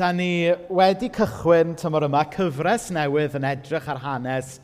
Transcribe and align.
da 0.00 0.14
ni 0.16 0.48
wedi 0.72 1.10
cychwyn 1.12 1.74
tymor 1.76 2.06
yma 2.06 2.22
cyfres 2.32 2.86
newydd 2.94 3.34
yn 3.36 3.44
edrych 3.44 3.88
ar 3.92 3.98
hanes 4.00 4.54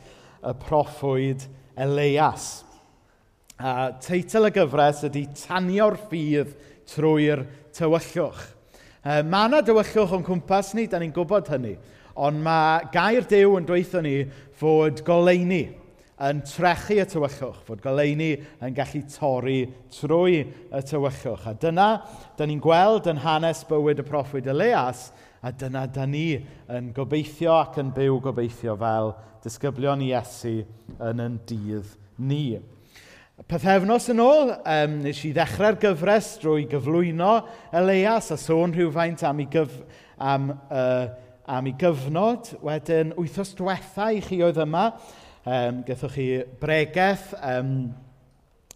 y 0.41 0.53
proffwyd 0.63 1.43
Elias. 1.77 2.47
A 3.61 3.91
teitl 4.01 4.49
y 4.49 4.51
gyfres 4.55 5.03
ydy 5.05 5.27
Tanio'r 5.37 5.99
ffydd 6.07 6.55
trwy'r 6.89 7.43
tywyllwch. 7.77 8.39
E, 9.05 9.19
mae 9.29 9.51
yna 9.51 9.61
dywyllwch 9.67 10.15
o'n 10.17 10.25
cwmpas 10.25 10.73
ni, 10.73 10.87
da 10.89 10.97
ni'n 11.03 11.13
gwybod 11.13 11.53
hynny, 11.53 11.75
ond 12.17 12.41
mae 12.41 12.89
gair 12.95 13.29
dew 13.29 13.59
yn 13.59 13.69
dweithio 13.69 14.01
ni 14.01 14.15
fod 14.57 15.03
goleini 15.05 15.67
yn 16.17 16.41
trechu 16.49 16.97
y 16.97 17.05
tywyllwch, 17.13 17.61
fod 17.67 17.85
goleini 17.85 18.31
yn 18.65 18.73
gallu 18.73 19.03
torri 19.13 19.59
trwy 19.99 20.41
y 20.73 20.83
tywyllwch. 20.89 21.45
A 21.45 21.53
dyna, 21.61 21.91
da 22.33 22.49
ni'n 22.49 22.63
gweld 22.63 23.05
yn 23.13 23.21
hanes 23.21 23.61
bywyd 23.69 24.01
y 24.01 24.09
proffwyd 24.09 24.49
Elias, 24.49 25.11
A 25.45 25.51
dyna 25.53 25.85
da 25.93 26.07
ni 26.09 26.39
yn 26.73 26.89
gobeithio 26.95 27.53
ac 27.59 27.77
yn 27.81 27.91
byw 27.93 28.17
gobeithio 28.25 28.73
fel 28.79 29.13
disgyblion 29.43 30.01
Iesu 30.01 30.63
yn 30.97 31.21
yn 31.21 31.37
dydd 31.47 31.93
ni. 32.17 32.57
Pethefnos 33.45 34.07
yn 34.09 34.23
ôl, 34.23 34.49
um, 34.57 34.95
nes 35.03 35.19
i 35.27 35.29
ddechrau'r 35.35 35.77
gyfres 35.77 36.31
drwy 36.41 36.65
gyflwyno 36.71 37.35
Elias 37.69 38.31
a 38.33 38.37
sôn 38.41 38.73
rhywfaint 38.73 39.21
am 39.29 39.43
ei, 39.43 39.45
gyf, 39.53 39.75
am, 40.17 40.49
uh, 40.73 41.05
am 41.45 41.69
ei 41.69 41.75
gyfnod. 41.77 42.49
Wedyn, 42.65 43.13
wythnos 43.19 43.53
diwetha 43.59 44.09
i 44.17 44.23
chi 44.25 44.41
oedd 44.41 44.57
yma, 44.65 44.87
um, 45.45 45.83
gethwch 45.85 46.17
chi 46.17 46.27
bregeth 46.57 47.29
um, 47.37 47.71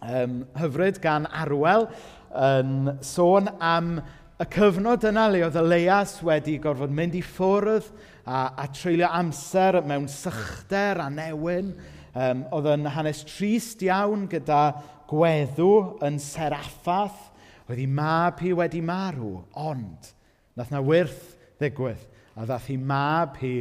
um, 0.06 0.42
hyfryd 0.62 1.02
gan 1.02 1.26
Arwel 1.26 1.90
yn 2.32 2.92
um, 2.94 3.00
sôn 3.04 3.50
am 3.60 3.96
y 4.42 4.46
cyfnod 4.50 5.04
yna 5.06 5.28
le 5.30 5.44
oedd 5.46 5.58
Elias 5.60 6.16
wedi 6.26 6.56
gorfod 6.62 6.94
mynd 6.98 7.14
i 7.14 7.20
ffwrdd 7.22 7.86
a, 8.26 8.48
a 8.58 8.66
treulio 8.74 9.06
amser 9.14 9.78
mewn 9.86 10.08
sychder 10.10 10.98
a 11.04 11.10
newyn, 11.14 11.70
um, 12.16 12.42
oedd 12.50 12.72
yn 12.72 12.90
hanes 12.96 13.22
trist 13.28 13.84
iawn 13.86 14.24
gyda 14.32 14.64
gweddw 15.12 16.00
yn 16.08 16.18
seraffath, 16.24 17.28
oedd 17.68 17.84
hi 17.84 17.86
mab 17.86 18.42
hi 18.42 18.56
wedi 18.58 18.82
marw, 18.82 19.44
ond 19.54 20.10
nath 20.58 20.74
na 20.74 20.82
wirth 20.90 21.36
ddigwydd 21.62 22.02
a 22.34 22.48
ddath 22.48 22.72
hi 22.72 22.80
mab 22.82 23.38
hi 23.44 23.56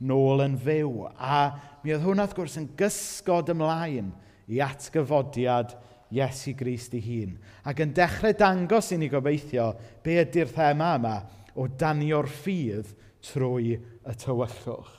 nôl 0.00 0.40
yn 0.46 0.56
fyw. 0.64 1.10
A 1.12 1.42
mi 1.84 1.92
oedd 1.92 2.06
hwnna, 2.06 2.24
wrth 2.24 2.38
gwrs, 2.38 2.56
yn 2.62 2.70
gysgod 2.80 3.52
ymlaen 3.52 4.14
i 4.48 4.64
atgyfodiad 4.64 5.76
Iesu 6.12 6.54
Grist 6.58 6.94
ei 6.96 7.02
hun. 7.04 7.36
Ac 7.64 7.80
yn 7.84 7.94
dechrau 7.96 8.34
dangos 8.36 8.92
i 8.92 8.98
ni 9.00 9.08
gobeithio 9.12 9.72
be 10.04 10.18
ydy'r 10.22 10.50
thema 10.52 10.94
yma 10.98 11.14
o 11.56 11.68
danio'r 11.68 12.28
ffydd 12.28 12.92
trwy 13.24 13.76
y 13.78 14.16
tywyllwch. 14.20 14.98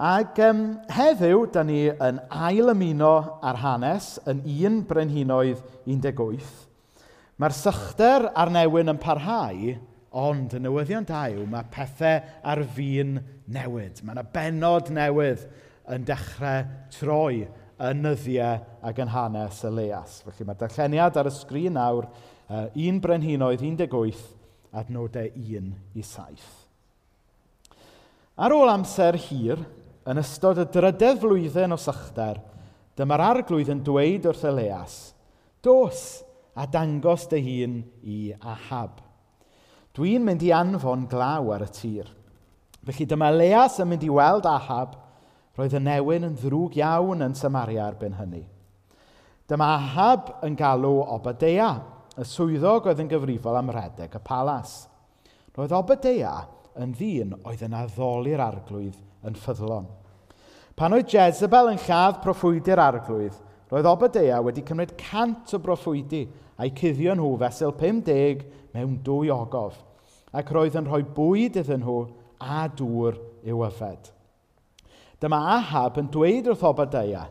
Ac 0.00 0.38
um, 0.46 0.60
heddiw, 0.88 1.42
da 1.52 1.60
ni 1.66 1.82
yn 1.90 2.22
ail 2.32 2.72
ymuno 2.72 3.14
ar 3.44 3.58
hanes 3.60 4.14
yn 4.30 4.40
un 4.70 4.78
brenhinoedd 4.88 5.60
18. 5.84 6.46
Mae'r 7.40 7.56
sychder 7.56 8.30
a'r 8.32 8.52
newyn 8.54 8.92
yn 8.94 9.00
parhau, 9.00 9.74
ond 10.10 10.56
y 10.56 10.60
newyddion 10.62 11.04
da 11.08 11.26
yw 11.30 11.44
mae 11.48 11.68
pethau 11.72 12.22
ar 12.48 12.62
fi'n 12.74 13.18
newid. 13.52 14.00
Mae 14.00 14.16
yna 14.16 14.24
benod 14.32 14.88
newydd 14.94 15.44
yn 15.92 16.06
dechrau 16.08 16.64
troi 16.96 17.44
yn 17.80 18.02
nyddiau 18.04 18.60
ac 18.86 19.00
yn 19.00 19.12
hanes 19.14 19.62
y 19.64 19.72
leas. 19.72 20.20
Felly 20.26 20.46
mae'r 20.48 20.60
darlleniad 20.60 21.18
ar 21.20 21.30
y 21.30 21.34
sgrin 21.34 21.76
nawr, 21.78 22.08
uh, 22.50 22.66
un 22.76 23.00
brenhinoedd 23.02 23.64
18, 23.64 24.24
adnodau 24.76 25.30
1 25.34 25.70
i 25.96 26.04
7. 26.04 26.50
Ar 28.40 28.56
ôl 28.56 28.72
amser 28.72 29.18
hir, 29.28 29.62
yn 30.08 30.20
ystod 30.20 30.60
y 30.60 30.66
drydedd 30.72 31.20
flwyddyn 31.22 31.76
o 31.76 31.80
sychder, 31.80 32.40
dyma'r 32.96 33.26
arglwydd 33.30 33.72
yn 33.72 33.82
dweud 33.84 34.28
wrth 34.28 34.46
Elias, 34.48 35.00
Dos 35.60 36.22
a 36.56 36.64
dangos 36.66 37.26
dy 37.28 37.40
hun 37.44 37.80
i 38.00 38.32
Ahab. 38.40 39.02
Dwi'n 39.92 40.24
mynd 40.24 40.44
i 40.46 40.52
anfon 40.56 41.04
glaw 41.10 41.50
ar 41.52 41.66
y 41.66 41.68
tir. 41.74 42.08
Felly 42.80 43.06
dyma 43.10 43.28
Elias 43.28 43.76
yn 43.82 43.90
mynd 43.90 44.06
i 44.06 44.08
weld 44.12 44.48
Ahab, 44.48 44.94
Roedd 45.58 45.74
y 45.74 45.80
newyn 45.82 46.28
yn 46.28 46.36
ddrwg 46.38 46.76
iawn 46.78 47.24
yn 47.26 47.34
Samaria 47.34 47.88
erbyn 47.90 48.14
hynny. 48.20 48.44
Dyma 49.50 49.72
Ahab 49.74 50.28
yn 50.46 50.54
galw 50.58 51.00
Obadea, 51.10 51.72
y 52.14 52.26
swyddog 52.26 52.86
oedd 52.90 53.00
yn 53.02 53.10
gyfrifol 53.10 53.58
am 53.58 53.72
redeg 53.74 54.14
y 54.14 54.20
palas. 54.22 54.84
Roedd 55.56 55.74
Obadea 55.74 56.36
yn 56.78 56.92
ddyn 56.94 57.34
oedd 57.40 57.64
yn 57.66 57.74
addoli'r 57.74 58.42
arglwydd 58.44 59.00
yn 59.26 59.38
ffyddlon. 59.38 59.88
Pan 60.78 60.94
oedd 60.94 61.10
Jezebel 61.10 61.72
yn 61.72 61.82
lladd 61.82 62.20
proffwydi'r 62.22 62.80
arglwydd, 62.80 63.34
roedd 63.72 63.90
Obadea 63.90 64.38
wedi 64.46 64.62
cymryd 64.66 64.94
cant 65.02 65.50
o 65.56 65.60
broffwydi 65.62 66.22
a'i 66.60 66.70
cuddio 66.76 67.18
nhw 67.18 67.34
fesul 67.42 67.74
50 67.80 68.46
mewn 68.76 68.96
dwy 69.04 69.34
ogof, 69.34 69.82
ac 70.30 70.54
roedd 70.54 70.78
yn 70.78 70.86
rhoi 70.86 71.02
bwyd 71.18 71.58
iddyn 71.64 71.82
nhw 71.82 71.98
a 72.38 72.62
dŵr 72.70 73.18
i'w 73.50 73.66
yfed. 73.66 74.14
Dyma 75.20 75.38
Ahab 75.58 75.98
yn 76.00 76.06
dweud 76.08 76.46
wrth 76.48 76.62
Obadeia, 76.64 77.26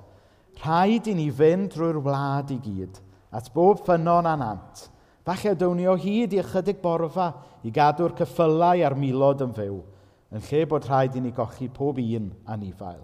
rhaid 0.61 1.07
i 1.09 1.16
ni 1.17 1.31
fynd 1.33 1.72
drwy'r 1.73 1.97
wlad 2.05 2.51
i 2.53 2.59
gyd, 2.61 3.00
at 3.33 3.50
bob 3.55 3.81
ffynon 3.81 4.29
anant. 4.29 4.83
Falle 5.25 5.55
down 5.57 5.79
ni 5.79 5.88
o 5.89 5.95
hyd 5.97 6.35
i 6.35 6.41
ychydig 6.44 6.83
borfa 6.83 7.31
i 7.66 7.73
gadw'r 7.73 8.13
cyffylau 8.19 8.83
a'r 8.85 8.97
milod 8.97 9.41
yn 9.45 9.57
fyw, 9.57 9.81
yn 10.29 10.45
lle 10.51 10.63
bod 10.69 10.85
rhaid 10.85 11.17
i 11.17 11.23
ni 11.25 11.33
gochi 11.33 11.66
pob 11.73 11.97
un 12.03 12.29
anifail. 12.53 13.01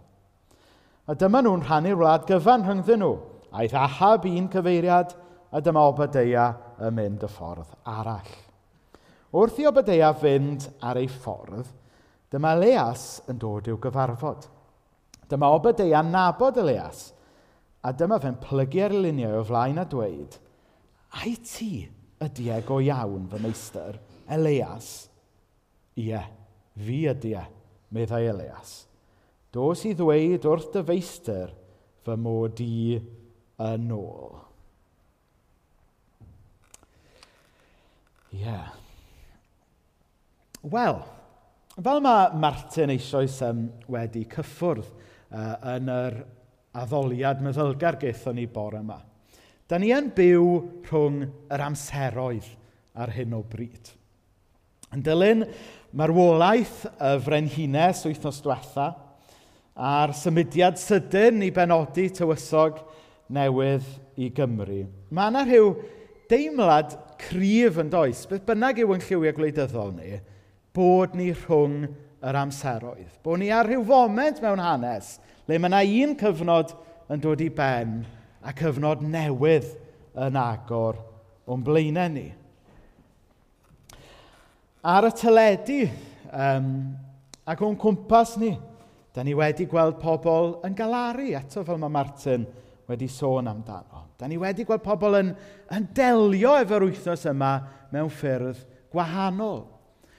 A 1.10 1.18
dyma 1.18 1.42
nhw'n 1.42 1.66
rhannu'r 1.66 2.02
wlad 2.04 2.30
gyfan 2.30 2.66
rhyngddyn 2.66 3.02
nhw. 3.02 3.14
Aeth 3.58 3.78
Ahab 3.82 4.30
un 4.30 4.50
cyfeiriad, 4.54 5.18
a 5.50 5.62
dyma 5.66 5.82
Obadeia 5.90 6.50
yn 6.86 6.94
mynd 6.94 7.26
y 7.26 7.30
ffordd 7.32 7.74
arall. 7.90 8.34
Wrth 9.34 9.62
i 9.62 9.66
Obadeia 9.66 10.14
fynd 10.14 10.70
ar 10.86 11.02
ei 11.02 11.10
ffordd, 11.10 11.74
dyma 12.30 12.54
Leas 12.60 13.24
yn 13.32 13.42
dod 13.42 13.66
i'w 13.72 13.82
gyfarfod– 13.82 14.52
Dyma 15.30 15.52
Obadeia'n 15.56 16.12
nabod 16.14 16.58
Elias, 16.62 17.08
a 17.86 17.92
dyma 17.94 18.20
fe'n 18.22 18.38
plygu'r 18.42 18.94
luniau 18.94 19.40
o 19.40 19.46
flaen 19.46 19.82
a 19.82 19.86
dweud, 19.90 20.40
Ai 21.16 21.36
ti 21.40 21.86
ydi 22.24 22.50
e 22.52 22.62
go 22.68 22.82
iawn 22.84 23.28
fy 23.32 23.40
meistr, 23.44 24.00
Elias? 24.28 24.90
Ie, 25.96 26.20
fi 26.76 26.98
ydi 27.12 27.32
e, 27.40 27.44
meddai 27.96 28.26
Elias. 28.34 28.74
Dos 29.56 29.86
i 29.88 29.94
ddweud 29.96 30.48
wrth 30.50 30.74
dy 30.74 30.84
feistr 30.90 31.54
fy 32.04 32.18
mod 32.20 32.60
i 32.64 32.98
yn 33.64 33.94
ôl. 33.96 34.42
Ie. 38.36 38.42
Yeah. 38.42 38.74
Wel, 40.66 40.98
fel 41.78 42.02
mae 42.04 42.34
Martin 42.42 42.92
eisoes 42.92 43.38
um, 43.46 43.68
wedi 43.88 44.26
cyffwrdd 44.28 45.05
uh, 45.36 45.76
yn 45.76 45.92
yr 45.92 46.18
addoliad 46.76 47.44
meddylgar 47.44 48.00
gaethon 48.02 48.40
ni 48.40 48.48
bore 48.52 48.82
yma. 48.82 49.00
Da 49.68 49.80
ni 49.82 49.92
yn 49.96 50.12
byw 50.16 50.50
rhwng 50.88 51.24
yr 51.52 51.64
amseroedd 51.66 52.50
ar 52.96 53.12
hyn 53.16 53.36
o 53.36 53.42
bryd. 53.50 53.92
Yn 54.96 55.04
dilyn 55.04 55.44
marwolaeth 55.96 56.86
y 56.94 57.16
frenhines 57.26 58.04
wythnos 58.08 58.42
diwetha 58.46 58.92
a'r 59.76 60.14
symudiad 60.16 60.78
sydyn 60.80 61.44
i 61.44 61.52
benodi 61.56 62.08
tywysog 62.16 62.80
newydd 63.36 63.88
i 64.22 64.30
Gymru. 64.36 64.86
Mae 65.12 65.34
yna 65.34 65.44
rhyw 65.48 65.74
deimlad 66.32 66.96
cryf 67.20 67.82
yn 67.82 67.92
does, 67.92 68.24
beth 68.30 68.46
bynnag 68.48 68.80
yw 68.84 68.94
yn 68.96 69.04
lliwiau 69.04 69.36
gwleidyddol 69.36 69.92
ni, 69.98 70.20
bod 70.76 71.16
ni 71.18 71.32
rhwng 71.34 71.90
yr 72.26 72.40
amseroedd. 72.42 73.20
Bo 73.24 73.38
ni 73.38 73.52
ar 73.54 73.68
rhyw 73.70 73.84
foment 73.86 74.42
mewn 74.44 74.62
hanes 74.64 75.16
le 75.46 75.60
mae 75.60 75.70
yna 75.70 75.82
un 76.06 76.16
cyfnod 76.18 76.74
yn 77.14 77.22
dod 77.22 77.44
i 77.44 77.52
ben 77.54 78.00
a 78.46 78.54
cyfnod 78.58 79.04
newydd 79.06 79.68
yn 80.26 80.40
agor 80.40 80.98
o'n 81.46 81.64
blaenau 81.66 82.10
ni. 82.10 82.28
Ar 84.86 85.08
y 85.10 85.12
teledu 85.18 85.80
um, 86.30 86.70
ac 87.46 87.62
o'n 87.66 87.78
cwmpas 87.82 88.36
ni, 88.42 88.54
da 89.14 89.24
ni 89.26 89.34
wedi 89.38 89.68
gweld 89.70 89.98
pobl 90.02 90.60
yn 90.66 90.76
galaru, 90.78 91.32
eto 91.38 91.64
fel 91.66 91.80
mae 91.82 91.94
Martin 91.94 92.46
wedi 92.90 93.08
sôn 93.10 93.50
amdano. 93.50 94.04
Da 94.18 94.30
ni 94.30 94.38
wedi 94.42 94.66
gweld 94.66 94.84
pobl 94.86 95.18
yn, 95.20 95.32
yn 95.74 95.88
delio 95.96 96.56
efo'r 96.62 96.86
wythnos 96.88 97.26
yma 97.30 97.54
mewn 97.94 98.12
ffyrdd 98.14 98.62
gwahanol. 98.94 99.64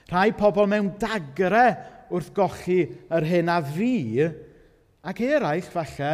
Rhai 0.07 0.31
pobl 0.35 0.67
mewn 0.71 0.93
dagre 0.99 1.65
wrth 2.11 2.33
gochi 2.35 2.81
yr 3.13 3.27
hyn 3.27 3.51
a 3.51 3.59
fi, 3.63 4.27
ac 5.07 5.21
eraill 5.23 5.69
falle 5.73 6.13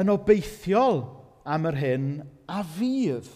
yn 0.00 0.12
obeithiol 0.12 1.02
am 1.44 1.68
yr 1.70 1.78
hyn 1.80 2.08
a 2.50 2.62
fydd. 2.76 3.28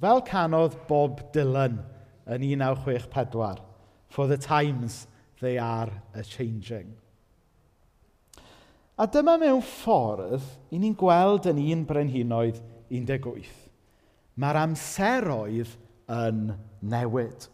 Fel 0.00 0.22
canodd 0.26 0.76
Bob 0.88 1.22
Dylan 1.34 1.78
yn 2.26 2.42
1964, 2.42 3.62
For 4.08 4.28
the 4.28 4.38
times 4.38 5.06
they 5.40 5.58
are 5.58 5.90
a-changing. 6.14 6.94
A 8.94 9.08
dyma 9.10 9.34
mewn 9.40 9.62
ffordd 9.64 10.44
i 10.70 10.78
ni'n 10.78 10.94
gweld 10.94 11.48
yn 11.50 11.58
un 11.58 11.82
brenhinoedd 11.88 12.60
18. 12.94 13.48
Mae'r 14.38 14.60
amseroedd 14.60 15.72
yn 16.14 16.52
newid. 16.92 17.48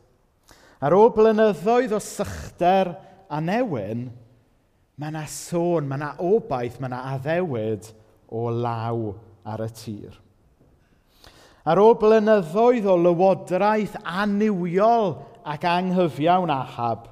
Ar 0.80 0.96
ôl 0.96 1.10
blynyddoedd 1.12 1.92
o 1.92 2.00
sychder 2.00 2.94
a 3.28 3.40
newyn, 3.44 4.06
mae 4.96 5.12
yna 5.12 5.26
sôn, 5.28 5.84
mae 5.88 6.00
yna 6.00 6.14
obaith, 6.24 6.78
mae 6.80 6.88
yna 6.88 7.00
addewid 7.14 7.90
o 8.32 8.46
law 8.48 9.10
ar 9.44 9.64
y 9.66 9.68
tir. 9.76 10.14
Ar 11.68 11.80
ôl 11.82 11.98
blynyddoedd 12.00 12.88
o 12.88 12.96
lywodraeth 12.96 13.98
aniwiol 14.00 15.18
ac 15.44 15.66
anghyfiawn 15.68 16.52
ahab, 16.54 17.10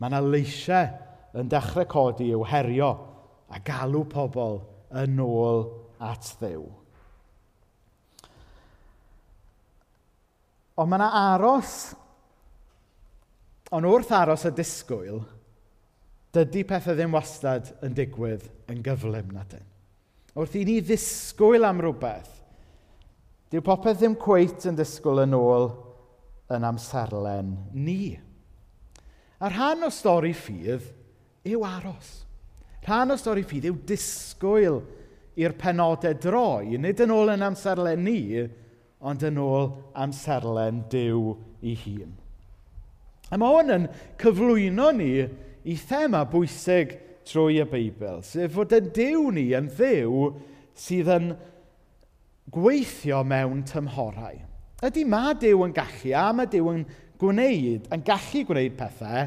mae 0.00 0.08
yna 0.08 0.22
leisiau 0.24 0.88
yn 1.36 1.52
dechrau 1.52 1.84
codi 1.92 2.30
i'w 2.32 2.48
herio 2.48 2.90
a 3.52 3.60
galw 3.60 4.06
pobl 4.08 4.62
yn 4.96 5.20
ôl 5.20 5.66
at 6.00 6.32
ddew. 6.40 6.64
Ond 10.80 10.88
mae 10.88 11.00
yna 11.00 11.12
aros 11.34 11.76
Ond 13.74 13.88
wrth 13.88 14.12
aros 14.14 14.44
y 14.46 14.52
disgwyl, 14.54 15.22
dydy 16.36 16.62
pethau 16.68 16.94
ddim 16.94 17.14
wastad 17.16 17.72
yn 17.86 17.96
digwydd 17.96 18.44
yn 18.70 18.82
gyflym 18.84 19.32
na 19.34 19.42
dyn. 19.50 19.64
Wrth 20.36 20.54
i 20.60 20.66
ni 20.68 20.76
ddisgwyl 20.84 21.66
am 21.66 21.80
rhywbeth, 21.82 22.30
dyw 23.50 23.64
popeth 23.64 23.98
ddim 24.02 24.14
cweit 24.20 24.68
yn 24.68 24.78
disgwyl 24.78 25.24
yn 25.24 25.34
ôl 25.38 25.70
yn 26.52 26.66
amserlen 26.68 27.54
ni. 27.74 28.14
A 29.40 29.50
rhan 29.50 29.86
o 29.86 29.90
stori 29.92 30.32
ffydd 30.36 30.86
yw 31.46 31.64
aros. 31.66 32.12
Rhan 32.86 33.14
o 33.14 33.16
stori 33.18 33.42
ffydd 33.42 33.66
yw 33.72 33.80
disgwyl 33.88 34.78
i'r 35.36 35.56
penodau 35.58 36.14
droi, 36.20 36.78
nid 36.78 37.02
yn 37.02 37.12
ôl 37.12 37.32
yn 37.34 37.44
amserlen 37.44 38.04
ni, 38.06 38.20
ond 39.02 39.24
yn 39.26 39.40
ôl 39.42 39.68
amserlen 39.98 40.84
Dyw 40.92 41.34
ei 41.66 41.74
hun. 41.82 42.14
A 43.30 43.38
mae 43.40 43.56
hwn 43.56 43.74
yn 43.74 43.86
cyflwyno 44.22 44.92
ni 44.94 45.10
i 45.66 45.74
thema 45.88 46.22
bwysig 46.30 46.94
trwy 47.26 47.58
y 47.58 47.66
Beibl, 47.66 48.20
sef 48.22 48.54
fod 48.54 48.74
yn 48.76 48.92
Dyw 48.94 49.32
ni 49.34 49.48
yn 49.58 49.66
ddiw 49.74 50.28
sydd 50.78 51.10
yn 51.10 51.32
gweithio 52.54 53.24
mewn 53.26 53.64
tymhorau. 53.66 54.38
Ydy 54.86 55.02
ma 55.10 55.32
Dyw 55.34 55.64
yn 55.66 55.74
gallu, 55.74 56.12
a 56.14 56.28
mae 56.36 56.46
Dyw 56.52 56.70
yn 56.70 56.86
gwneud, 57.18 57.90
yn 57.90 58.06
gallu 58.06 58.44
gwneud 58.46 58.78
pethau 58.78 59.26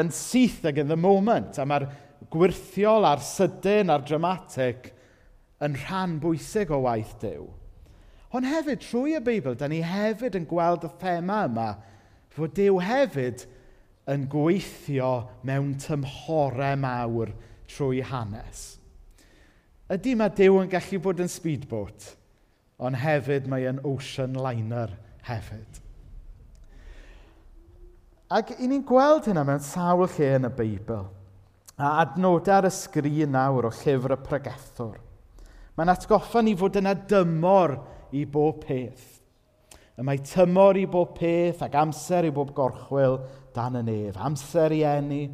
yn 0.00 0.12
syth 0.16 0.62
ag 0.70 0.80
yn 0.80 0.88
the 0.88 0.96
moment, 0.96 1.58
a 1.60 1.66
mae'r 1.68 1.90
gwirthiol 2.32 3.04
a'r 3.04 3.20
sydyn 3.20 3.92
a'r 3.92 4.06
dramatic 4.08 4.94
yn 5.62 5.76
rhan 5.84 6.16
bwysig 6.22 6.72
o 6.72 6.80
waith 6.86 7.18
Dyw. 7.20 7.44
Ond 8.32 8.48
hefyd, 8.48 8.80
trwy 8.80 9.18
y 9.18 9.20
Beibl, 9.20 9.58
da 9.60 9.68
ni 9.68 9.82
hefyd 9.84 10.38
yn 10.40 10.48
gweld 10.48 10.86
y 10.88 10.90
thema 11.02 11.42
yma 11.50 11.72
Fod 12.32 12.54
Dyw 12.56 12.78
hefyd 12.80 13.44
yn 14.12 14.26
gweithio 14.30 15.12
mewn 15.46 15.74
tymhorau 15.80 16.78
mawr 16.80 17.32
trwy 17.70 18.02
hanes. 18.08 18.64
Ydy 19.92 20.16
mae 20.16 20.32
Dyw 20.32 20.62
yn 20.62 20.72
gallu 20.72 21.00
bod 21.04 21.20
yn 21.20 21.30
speedboat, 21.30 22.12
ond 22.80 22.98
hefyd 23.02 23.48
mae 23.50 23.68
yn 23.68 23.82
ocean 23.86 24.38
liner 24.38 24.94
hefyd. 25.28 25.80
Ac 28.32 28.54
i 28.56 28.66
ni'n 28.68 28.84
gweld 28.88 29.28
hynna 29.28 29.44
mewn 29.44 29.60
sawl 29.60 30.06
lle 30.08 30.30
yn 30.38 30.48
y 30.48 30.52
Beibl. 30.56 31.04
A 31.76 31.98
adnodau 32.00 32.62
ar 32.62 32.68
y 32.68 32.72
sgrin 32.72 33.34
nawr 33.34 33.68
o 33.68 33.72
llyfr 33.74 34.14
y 34.16 34.18
pregethwr. 34.24 34.96
Mae'n 35.76 35.92
atgoffa 35.92 36.40
ni 36.44 36.54
fod 36.56 36.78
yna 36.80 36.94
dymor 37.08 37.76
i 38.16 38.24
bob 38.28 38.62
peth. 38.64 39.11
Y 39.98 40.04
mae 40.06 40.22
tymor 40.24 40.78
i 40.80 40.86
bob 40.88 41.12
peth 41.18 41.60
ac 41.66 41.74
amser 41.76 42.28
i 42.28 42.32
bob 42.32 42.54
gorchwil 42.56 43.18
dan 43.54 43.76
y 43.76 43.82
nef. 43.84 44.16
Amser 44.16 44.72
i 44.72 44.80
enni, 44.88 45.26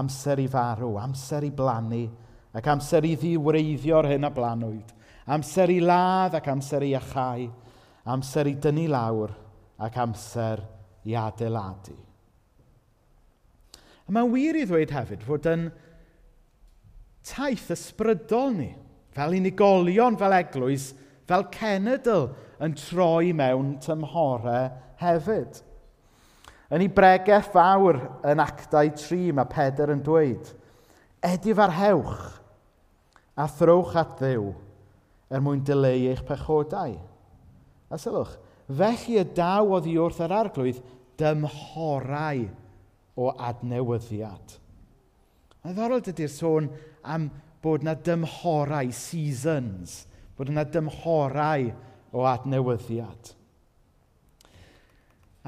amser 0.00 0.40
i 0.40 0.46
farw, 0.48 0.94
amser 1.00 1.44
i 1.44 1.52
blannu, 1.54 2.06
ac 2.56 2.70
amser 2.72 3.04
i 3.04 3.14
ddiwreiddio'r 3.20 4.08
hyn 4.14 4.24
a 4.24 4.32
blanwyd. 4.32 4.94
Amser 5.28 5.68
i 5.74 5.80
ladd 5.84 6.38
ac 6.38 6.48
amser 6.48 6.86
i 6.88 6.94
achau, 6.96 7.44
amser 8.08 8.48
i 8.48 8.56
dynnu 8.56 8.86
lawr 8.88 9.34
ac 9.84 9.98
amser 10.00 10.64
i 11.04 11.16
adeiladu. 11.16 11.96
A 14.08 14.12
mae'n 14.14 14.32
wir 14.32 14.56
i 14.56 14.64
ddweud 14.64 14.92
hefyd 14.94 15.24
fod 15.28 15.46
yn 15.52 15.68
taith 17.28 17.68
ysbrydol 17.74 18.54
ni, 18.56 18.70
fel 19.12 19.36
unigolion, 19.36 20.16
fel 20.16 20.32
eglwys, 20.38 20.94
fel 21.28 21.44
cenedl, 21.52 22.30
yn 22.64 22.74
troi 22.78 23.32
mewn 23.36 23.76
tymhorau 23.82 24.70
hefyd. 25.00 25.60
Yn 26.68 26.84
ei 26.84 26.90
bregeth 26.92 27.52
fawr 27.54 28.00
yn 28.28 28.42
actau 28.44 28.90
tri, 28.98 29.30
mae 29.32 29.48
Pedr 29.48 29.94
yn 29.94 30.02
dweud, 30.04 30.50
Edif 31.24 31.58
arhewch 31.58 32.38
a 33.38 33.46
throwch 33.50 33.96
at 33.98 34.18
ddiw 34.20 34.52
er 35.32 35.42
mwyn 35.42 35.64
dileu 35.66 36.10
eich 36.12 36.22
pechodau. 36.26 36.94
A 37.88 37.98
sylwch, 37.98 38.36
felly 38.68 39.18
y 39.18 39.24
daw 39.34 39.72
oddi 39.78 39.96
wrth 39.98 40.20
yr 40.24 40.34
arglwydd 40.36 40.80
dymhorau 41.18 42.44
o 43.18 43.32
adnewyddiad. 43.48 44.56
Mae'n 45.64 45.76
ddorol 45.76 46.04
dydy'r 46.06 46.30
sôn 46.32 46.68
am 47.02 47.28
bod 47.64 47.82
yna 47.82 47.96
dymhorau, 48.06 48.92
seasons, 48.94 50.04
bod 50.38 50.52
yna 50.52 50.62
dymhorau 50.70 51.72
o 52.12 52.24
adnewyddiad. 52.28 53.34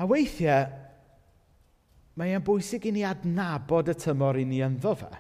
A 0.00 0.06
weithiau, 0.08 0.68
mae 2.20 2.36
e'n 2.36 2.44
bwysig 2.44 2.86
i 2.88 2.94
ni 2.94 3.04
adnabod 3.06 3.90
y 3.90 3.96
tymor 3.96 4.38
i 4.40 4.46
ni 4.48 4.60
ynddo 4.64 4.94
fe 4.98 5.10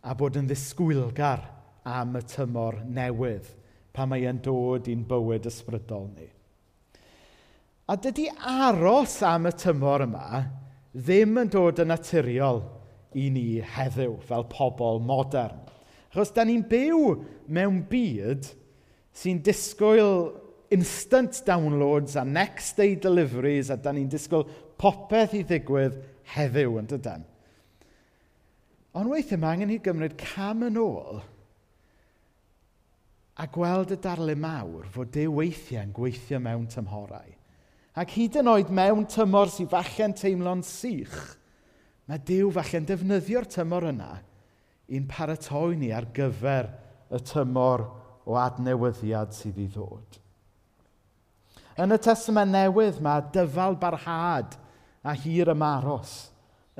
a 0.00 0.14
bod 0.16 0.38
yn 0.40 0.46
ddisgwylgar 0.48 1.42
am 1.84 2.16
y 2.16 2.22
tymor 2.24 2.78
newydd 2.88 3.48
pa 3.92 4.06
mae 4.08 4.24
e'n 4.28 4.40
dod 4.44 4.88
i'n 4.88 5.02
bywyd 5.08 5.48
ysbrydol 5.50 6.06
ni. 6.14 6.28
A 7.90 7.96
dydy 7.98 8.28
aros 8.30 9.18
am 9.26 9.48
y 9.50 9.54
tymor 9.60 10.06
yma 10.06 10.44
ddim 10.94 11.40
yn 11.42 11.50
dod 11.52 11.82
yn 11.82 11.90
naturiol 11.90 12.62
i 13.18 13.26
ni 13.34 13.44
heddiw 13.74 14.16
fel 14.26 14.46
pobl 14.50 15.02
modern. 15.02 15.58
Achos 16.10 16.32
da 16.34 16.46
ni'n 16.46 16.62
byw 16.70 17.16
mewn 17.50 17.82
byd 17.90 18.48
sy'n 19.16 19.40
disgwyl 19.44 20.30
instant 20.70 21.42
downloads 21.46 22.14
a 22.20 22.24
next 22.24 22.78
day 22.78 22.94
deliveries 22.94 23.70
a 23.70 23.76
da 23.76 23.92
ni'n 23.92 24.10
disgwyl 24.10 24.46
popeth 24.80 25.34
i 25.38 25.42
ddigwydd 25.46 25.98
heddiw 26.34 26.78
yn 26.80 26.88
dydyn. 26.90 27.26
Ond 28.96 29.10
weithiau 29.10 29.38
mae 29.40 29.56
angen 29.56 29.74
i 29.74 29.80
gymryd 29.82 30.16
cam 30.18 30.64
yn 30.66 30.78
ôl 30.80 31.20
a 33.40 33.46
gweld 33.50 33.94
y 33.94 33.98
darlu 34.02 34.34
mawr 34.36 34.88
fod 34.92 35.12
Dyw 35.14 35.32
weithiau 35.38 35.84
yn 35.86 35.92
gweithio 35.96 36.40
mewn 36.42 36.66
tymhorau. 36.70 37.30
Ac 37.98 38.12
hyd 38.16 38.40
yn 38.40 38.50
oed 38.50 38.72
mewn 38.74 39.06
tymor 39.10 39.50
sy'n 39.50 39.70
falle'n 39.70 40.14
teimlo'n 40.18 40.64
sych, 40.66 41.16
mae 42.06 42.20
Dyw 42.26 42.50
falle'n 42.54 42.88
defnyddio'r 42.88 43.48
tymor 43.50 43.88
yna 43.90 44.10
i'n 44.90 45.06
paratoi 45.10 45.78
ni 45.78 45.90
ar 45.94 46.08
gyfer 46.14 46.68
y 47.14 47.20
tymor 47.30 47.86
o 48.30 48.38
adnewyddiad 48.38 49.34
sydd 49.34 49.58
i 49.58 49.66
ddod. 49.72 50.18
Yn 51.80 51.94
y 51.94 51.98
testament 52.02 52.52
newydd 52.54 53.00
mae 53.02 53.24
dyfal 53.34 53.76
barhad 53.80 54.56
a 55.02 55.14
hir 55.16 55.50
ymaros 55.50 56.14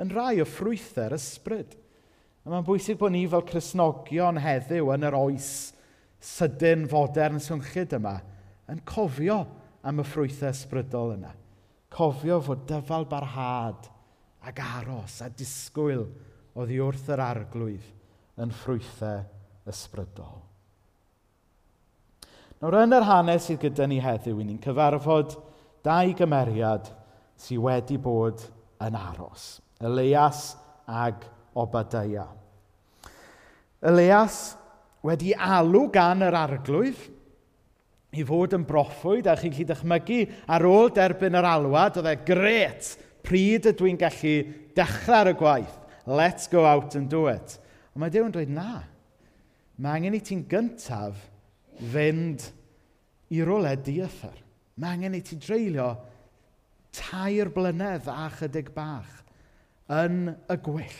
yn 0.01 0.11
rai 0.13 0.39
o 0.41 0.47
ffrwythau'r 0.47 1.15
ysbryd. 1.17 1.75
A 2.41 2.49
mae'n 2.49 2.65
bwysig 2.65 2.99
bod 2.99 3.13
ni 3.13 3.25
fel 3.29 3.45
Cresnogion 3.45 4.39
heddiw 4.41 4.91
yn 4.95 5.07
yr 5.09 5.17
oes 5.17 5.49
sydyn 6.21 6.87
fodern 6.89 7.41
swnchyd 7.41 7.97
yma 7.97 8.19
yn 8.71 8.81
cofio 8.87 9.41
am 9.85 10.01
y 10.01 10.05
ffrwythau 10.05 10.53
ysbrydol 10.53 11.15
yna. 11.17 11.33
Cofio 11.91 12.39
fod 12.45 12.63
dyfal 12.69 13.07
barhad 13.09 13.89
ac 14.47 14.61
aros 14.63 15.19
a 15.25 15.29
disgwyl 15.33 16.07
oddi 16.57 16.79
wrth 16.81 17.09
yr 17.13 17.25
arglwydd 17.25 17.91
yn 18.41 18.53
ffrwythau 18.61 19.25
ysbrydol. 19.69 20.50
Nawr, 22.61 22.83
yn 22.83 22.93
yr 22.93 23.07
hanes 23.07 23.47
sydd 23.49 23.63
gyda 23.63 23.87
ni 23.89 23.97
heddiw, 24.03 24.37
i 24.37 24.45
ni'n 24.45 24.59
cyfarfod 24.61 25.31
dau 25.81 26.11
gymeriad 26.13 26.91
sydd 27.41 27.63
wedi 27.63 27.97
bod 27.97 28.43
yn 28.85 28.97
aros. 28.99 29.55
Elias 29.81 30.51
ag 30.85 31.23
Obadaia. 31.57 32.27
Elias 33.81 34.37
wedi 35.01 35.33
alw 35.33 35.87
gan 35.89 36.21
yr 36.27 36.37
arglwydd 36.37 37.01
i 38.13 38.27
fod 38.29 38.53
yn 38.53 38.67
broffwyd 38.69 39.31
a 39.31 39.33
chi'n 39.39 39.55
gallu 39.55 39.67
dychmygu 39.71 40.19
ar 40.53 40.67
ôl 40.69 40.93
derbyn 40.93 41.39
yr 41.41 41.49
alwad, 41.55 41.97
oedd 41.97 42.11
e 42.11 42.15
gret, 42.29 42.93
pryd 43.25 43.71
ydw 43.73 43.89
i'n 43.89 43.99
gallu 44.05 44.35
dechrau 44.77 45.17
ar 45.23 45.33
y 45.33 45.35
gwaith. 45.41 45.75
Let's 46.05 46.45
go 46.51 46.69
out 46.69 46.93
and 46.93 47.09
do 47.09 47.25
it. 47.33 47.57
Ond 47.95 48.05
mae 48.05 48.13
Dew 48.13 48.29
yn 48.29 48.37
dweud, 48.37 48.53
na, 48.53 48.83
mae 49.81 49.97
angen 49.97 50.21
i 50.21 50.21
ti'n 50.21 50.45
gyntaf 50.45 51.30
fynd 51.79 52.47
i 53.31 53.41
rolau 53.45 53.77
diethyr. 53.85 54.37
Mae 54.81 54.97
angen 54.97 55.17
i 55.17 55.21
ti 55.25 55.37
dreulio 55.39 55.89
tair 56.95 57.51
blynedd 57.53 58.09
a 58.11 58.27
chydig 58.35 58.71
bach 58.75 59.21
yn 59.91 60.31
y 60.31 60.57
gwyll. 60.63 60.99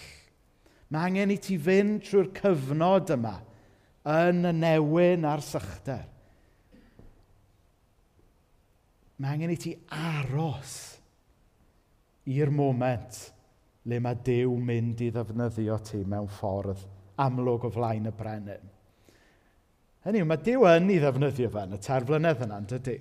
Mae 0.91 1.09
angen 1.09 1.33
i 1.35 1.39
ti 1.39 1.57
fynd 1.61 2.03
trwy'r 2.05 2.31
cyfnod 2.35 3.13
yma 3.15 3.35
yn 4.11 4.47
y 4.49 4.55
newyn 4.55 5.27
a'r 5.27 5.43
sychder. 5.45 6.07
Mae 9.21 9.35
angen 9.35 9.53
i 9.53 9.59
ti 9.59 9.75
aros 9.93 10.75
i'r 12.31 12.51
moment 12.53 13.19
le 13.89 13.99
mae 14.01 14.17
Dyw 14.25 14.55
mynd 14.61 15.01
i 15.01 15.09
ddefnyddio 15.13 15.77
ti 15.85 16.01
mewn 16.05 16.29
ffordd 16.29 16.83
amlwg 17.21 17.67
o 17.67 17.71
flaen 17.73 18.09
y 18.09 18.13
brenin. 18.17 18.70
Hynny 20.05 20.23
yw, 20.23 20.27
mae 20.29 20.41
Dyw 20.41 20.65
yn 20.65 20.89
ei 20.89 21.01
ddefnyddio 21.01 21.49
fe 21.53 21.65
yn 21.67 21.75
y 21.75 21.79
tair 21.79 22.01
terflynedd 22.01 22.45
yna, 22.47 22.57
yn 22.61 22.69
dydy. 22.71 22.95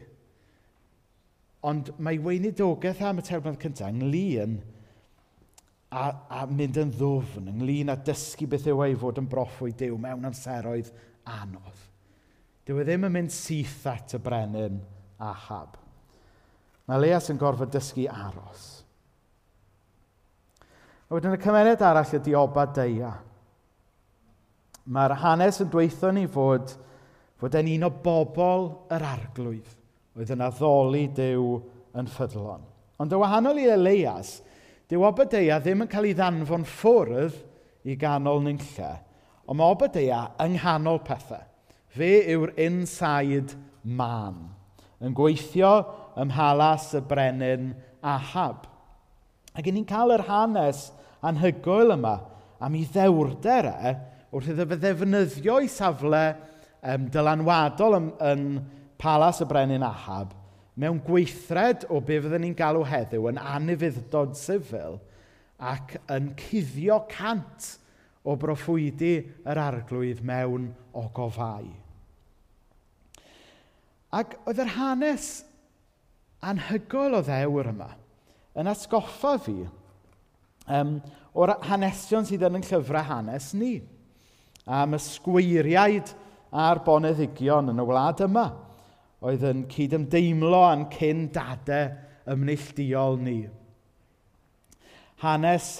Ond 1.70 1.92
mae 2.00 2.20
weinidogaeth 2.20 3.00
am 3.08 3.22
y 3.22 3.24
tair 3.24 3.40
terflynedd 3.40 3.62
cyntaf 3.62 3.88
ynglyn 3.88 4.58
a, 5.90 6.04
a 6.28 6.42
mynd 6.50 6.76
yn 6.82 6.92
ddwfn, 6.94 7.48
ynglyn 7.54 7.92
a 7.92 7.96
dysgu 8.04 8.48
beth 8.52 8.68
yw 8.70 8.84
ei 8.84 8.98
fod 9.00 9.20
yn 9.22 9.30
broffwy 9.32 9.72
Dyw 9.76 9.96
mewn 10.00 10.28
amseroedd 10.28 10.92
anodd. 11.28 11.86
Dyw 12.68 12.82
e 12.82 12.84
ddim 12.86 13.08
yn 13.08 13.16
mynd 13.16 13.32
syth 13.34 13.86
at 13.88 14.14
y 14.14 14.20
brenin 14.22 14.82
a 15.20 15.32
hab. 15.46 15.80
Mae 16.86 17.00
Leas 17.00 17.30
yn 17.32 17.40
gorfod 17.40 17.72
dysgu 17.72 18.04
aros. 18.12 18.68
A 21.08 21.16
wedyn 21.16 21.34
y 21.34 21.40
cymeriad 21.42 21.80
arall 21.82 22.14
ydi 22.20 22.36
Oba 22.38 22.68
Deia. 22.70 23.10
Mae'r 24.90 25.16
hanes 25.24 25.58
yn 25.64 25.72
dweithio 25.72 26.12
ni 26.14 26.28
fod 26.30 26.76
Fod 27.40 27.56
e'n 27.56 27.70
un 27.72 27.86
o 27.88 27.90
bobl 28.04 28.66
yr 28.92 29.04
arglwydd 29.14 29.76
oedd 30.18 30.32
yn 30.34 30.42
addoli 30.44 31.06
Dyw 31.16 31.44
yn 31.96 32.08
ffyddlon. 32.10 32.66
Ond 33.00 33.14
y 33.16 33.20
wahanol 33.20 33.60
i 33.62 33.68
Elias, 33.72 34.40
dyw 34.90 35.06
Obadeia 35.08 35.60
ddim 35.62 35.86
yn 35.86 35.90
cael 35.90 36.10
ei 36.10 36.16
ddanfon 36.18 36.66
ffwrdd 36.68 37.38
i 37.88 37.96
ganol 37.96 38.42
nynlle, 38.44 38.90
ond 39.48 39.56
mae 39.56 39.72
Obadeia 39.72 40.24
yng 40.44 40.58
nghanol 40.58 41.00
pethau. 41.06 41.46
Fe 41.90 42.10
yw'r 42.34 42.52
inside 42.60 43.56
man, 43.82 44.50
yn 45.00 45.16
gweithio 45.16 45.72
ym 46.20 46.28
mhalas 46.30 46.90
y 46.98 47.00
brenin 47.08 47.72
Ahab. 48.04 48.68
Ac 49.56 49.66
ni'n 49.66 49.88
cael 49.88 50.12
yr 50.18 50.26
hanes 50.28 50.90
anhygoel 51.24 51.96
yma 51.96 52.18
am 52.60 52.76
ei 52.76 52.84
ddewrder 52.92 53.70
e 53.72 53.96
wrth 54.30 54.52
iddo 54.52 54.68
fe 54.70 54.78
ddefnyddio'i 54.84 55.70
safle 55.72 56.24
um, 56.82 57.08
dylanwadol 57.12 57.98
yn, 57.98 58.10
yn 58.24 58.44
palas 59.00 59.40
y 59.42 59.48
brenin 59.48 59.84
Ahab 59.86 60.36
mewn 60.80 61.00
gweithred 61.04 61.84
o 61.92 62.00
be 62.04 62.20
fyddwn 62.22 62.44
ni'n 62.46 62.56
galw 62.56 62.84
heddiw 62.88 63.28
yn 63.30 63.40
anufuddod 63.40 64.36
sifil 64.38 64.98
ac 65.60 65.98
yn 66.12 66.30
cuddio 66.38 67.02
cant 67.10 67.74
o 68.24 68.36
broffwydi 68.40 69.14
yr 69.48 69.60
arglwydd 69.60 70.22
mewn 70.24 70.70
ogofau. 70.96 71.68
Ac 74.16 74.36
oedd 74.48 74.60
yr 74.64 74.72
hanes 74.76 75.28
anhygoel 76.40 77.18
o 77.18 77.22
ddewr 77.24 77.70
yma 77.74 77.90
yn 78.58 78.70
atgoffa 78.70 79.36
fi 79.44 79.58
um, 80.66 80.96
o'r 81.36 81.54
hanesion 81.68 82.26
sydd 82.26 82.46
yn 82.48 82.58
yn 82.58 82.66
llyfrau 82.66 83.06
hanes 83.06 83.52
ni 83.54 83.76
am 84.66 84.96
ysgweiriaid 84.98 86.10
a'r 86.50 86.82
boneddigion 86.86 87.70
yn 87.72 87.82
y 87.82 87.86
wlad 87.86 88.24
yma, 88.26 88.46
oedd 89.20 89.46
yn 89.50 89.64
cydymdeimlo 89.70 90.62
a'n 90.66 90.86
cyn 90.94 91.26
dadau 91.34 91.90
ymneilltuol 92.34 93.18
ni. 93.22 93.40
Hanes 95.20 95.74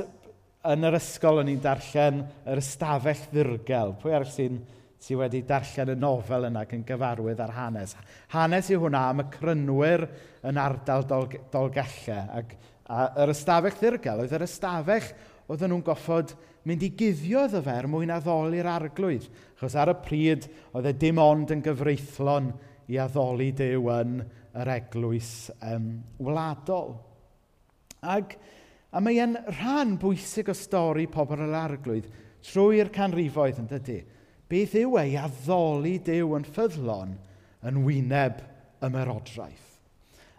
yn 0.69 0.85
yr 0.85 0.99
ysgol 0.99 1.41
o'n 1.41 1.49
i'n 1.49 1.63
darllen 1.65 2.21
yr 2.45 2.61
ystafell 2.61 3.23
ddirgel. 3.33 3.95
Pwy 4.01 4.13
arall 4.13 4.33
sy'n 4.33 4.59
sy 5.01 5.17
wedi 5.17 5.41
darllen 5.49 5.95
y 5.95 5.97
nofel 5.97 6.51
yna 6.51 6.67
ac 6.67 6.75
yn 6.77 6.85
gyfarwydd 6.89 7.41
ar 7.41 7.55
hanes. 7.57 7.95
Hanes 8.35 8.69
yw 8.69 8.83
hwnna 8.85 9.07
am 9.09 9.23
y 9.25 9.29
crynwyr 9.33 10.05
yn 10.51 10.61
ardal 10.61 11.07
dol, 11.09 11.31
dolgellau. 11.53 12.43
Ac 12.43 12.53
a, 12.85 13.07
yr 13.25 13.33
ystafell 13.33 13.79
ddirgel 13.81 14.21
oedd 14.27 14.37
yr 14.37 14.45
ystafell 14.45 15.09
oedden 15.51 15.73
nhw'n 15.73 15.85
goffod 15.87 16.37
mynd 16.69 16.85
i 16.87 16.93
guddio 16.95 17.45
iddo 17.49 17.63
fe 17.65 17.75
er 17.81 17.89
mwyn 17.91 18.13
addoli'r 18.15 18.69
arglwydd. 18.71 19.27
Chos 19.59 19.77
ar 19.79 19.91
y 19.91 19.97
pryd, 20.05 20.47
oedd 20.77 20.87
e 20.87 20.95
dim 21.03 21.19
ond 21.23 21.51
yn 21.55 21.65
gyfreithlon 21.65 22.53
i 22.91 22.99
addoli 23.03 23.51
Dyw 23.59 23.91
yn 23.97 24.21
yr 24.61 24.73
eglwys 24.77 25.33
um, 25.67 25.93
wladol. 26.23 26.95
Ac, 28.01 28.37
a 28.91 29.03
mae 29.03 29.21
e'n 29.23 29.37
rhan 29.59 29.97
bwysig 30.01 30.51
o 30.51 30.57
stori 30.57 31.07
pobl 31.11 31.43
yr 31.47 31.57
arglwydd 31.65 32.11
trwy'r 32.47 32.93
canrifoedd 32.95 33.61
yn 33.63 33.71
dydy. 33.71 33.99
Beth 34.51 34.77
yw 34.81 34.97
e 34.99 35.07
i 35.13 35.19
addoli 35.21 35.99
Dyw 36.07 36.37
yn 36.39 36.47
ffyddlon 36.47 37.17
yn 37.67 37.83
wyneb 37.87 38.41
ymerodraeth? 38.87 39.67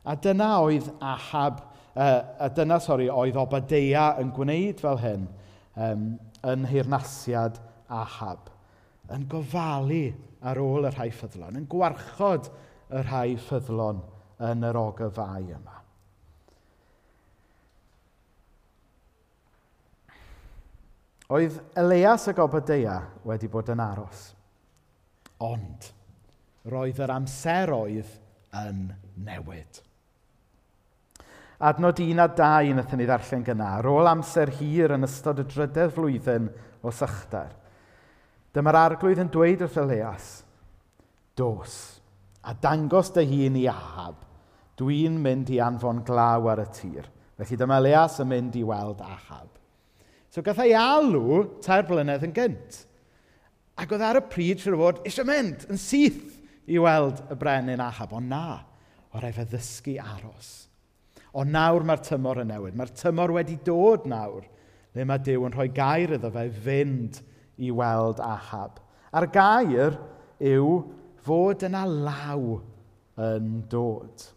A 0.04 0.16
dyna 0.18 0.56
oedd 0.66 0.90
Ahab 1.00 1.62
uh, 1.96 2.22
a 2.40 2.50
dyna, 2.56 2.80
sori, 2.84 3.10
oedd 3.10 3.40
Obadeia 3.40 4.12
yn 4.22 4.32
gwneud 4.36 4.82
fel 4.84 5.00
hyn 5.02 5.28
um, 5.76 6.08
yn 6.48 6.66
hirnasiad 6.70 7.60
Ahab. 7.92 8.50
Yn 9.12 9.28
gofalu 9.30 10.06
ar 10.48 10.62
ôl 10.62 10.88
y 10.88 10.94
rhai 10.94 11.12
ffyddlon, 11.14 11.60
yn 11.60 11.68
gwarchod 11.70 12.50
y 12.92 13.04
rhai 13.04 13.36
ffyddlon 13.40 14.02
yn 14.52 14.66
yr 14.68 14.80
ogofau 14.80 15.46
yma. 15.58 15.78
Oedd 21.32 21.62
Elias 21.80 22.28
y 22.28 22.34
Gobadeia 22.36 22.98
wedi 23.24 23.48
bod 23.48 23.70
yn 23.72 23.80
aros. 23.80 24.26
Ond, 25.48 25.86
roedd 26.68 27.00
yr 27.02 27.14
amseroedd 27.14 28.18
yn 28.60 28.90
newid. 29.24 29.80
Adnod 31.62 32.00
un 32.02 32.18
a 32.24 32.26
dau 32.26 32.72
wnaethon 32.72 32.98
ni 32.98 33.06
ddarllen 33.06 33.44
gyna, 33.46 33.68
ar 33.78 33.86
ôl 33.86 34.08
amser 34.10 34.50
hir 34.58 34.96
yn 34.96 35.06
ystod 35.06 35.44
y 35.44 35.46
drydedd 35.46 35.92
flwyddyn 35.94 36.48
o 36.82 36.90
sychder. 36.90 37.52
Dyma'r 38.56 38.78
arglwydd 38.80 39.22
yn 39.22 39.30
dweud 39.30 39.62
wrth 39.62 39.78
Elias, 39.78 40.30
dos, 41.38 41.76
a 42.42 42.56
dangos 42.58 43.12
dy 43.14 43.28
hun 43.30 43.60
i 43.62 43.68
ahab, 43.70 44.24
dwi'n 44.82 45.20
mynd 45.22 45.52
i 45.54 45.60
anfon 45.62 46.02
glaw 46.08 46.50
ar 46.50 46.64
y 46.64 46.66
tir. 46.80 47.06
Felly 47.38 47.60
dyma 47.62 47.78
Elias 47.78 48.18
yn 48.26 48.32
mynd 48.32 48.58
i 48.58 48.66
weld 48.66 49.06
ahab. 49.06 49.54
So 50.34 50.42
gath 50.42 50.64
ei 50.66 50.74
alw 50.78 51.44
tair 51.62 51.86
blynedd 51.86 52.26
yn 52.26 52.34
gynt. 52.34 52.82
Ac 53.78 53.94
oedd 53.94 54.08
ar 54.08 54.18
y 54.18 54.26
pryd 54.34 54.66
siŵr 54.66 54.80
fod 54.82 55.06
eisiau 55.06 55.30
mynd 55.30 55.70
yn 55.70 55.78
syth 55.78 56.42
i 56.66 56.82
weld 56.82 57.22
y 57.30 57.38
brenin 57.38 57.86
ahab, 57.86 58.18
ond 58.18 58.34
na, 58.34 58.60
o 59.14 59.22
rai 59.22 59.34
fe 59.36 59.46
ddysgu 59.46 60.00
aros 60.02 60.71
Ond 61.38 61.54
nawr 61.54 61.86
mae'r 61.88 62.02
tymor 62.04 62.42
yn 62.44 62.50
newid. 62.52 62.76
Mae'r 62.76 62.92
tymor 63.00 63.32
wedi 63.38 63.56
dod 63.66 64.08
nawr 64.10 64.48
le 64.96 65.06
mae 65.08 65.22
Dyw 65.24 65.46
yn 65.48 65.56
rhoi 65.56 65.70
gair 65.72 66.18
iddo 66.18 66.32
fe 66.34 66.50
fynd 66.66 67.22
i 67.62 67.72
weld 67.72 68.20
Ahab. 68.24 68.82
A'r 69.16 69.30
gair 69.32 69.96
yw 70.44 70.82
fod 71.24 71.64
yna 71.68 71.86
law 71.88 72.60
yn 73.22 73.62
dod. 73.72 74.28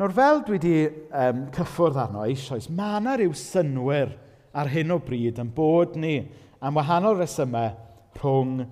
Nawr 0.00 0.14
fel 0.16 0.40
dwi 0.46 0.56
wedi 0.56 0.74
um, 0.88 1.44
cyffwrdd 1.52 1.98
arno 2.00 2.24
eisoes, 2.24 2.70
mae 2.72 2.96
yna 3.02 3.18
rhyw 3.20 3.34
synwyr 3.36 4.14
ar 4.56 4.70
hyn 4.72 4.94
o 4.94 4.96
bryd 5.04 5.42
yn 5.42 5.50
bod 5.52 5.98
ni 6.00 6.14
am 6.64 6.78
wahanol 6.78 7.18
resymau 7.18 7.74
rhwng 8.16 8.62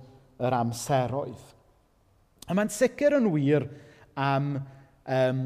yr 0.41 0.55
amseroedd. 0.57 1.45
A 2.49 2.55
mae'n 2.57 2.71
sicr 2.73 3.19
yn 3.19 3.29
wir 3.29 3.67
am 4.17 4.55
um, 5.09 5.43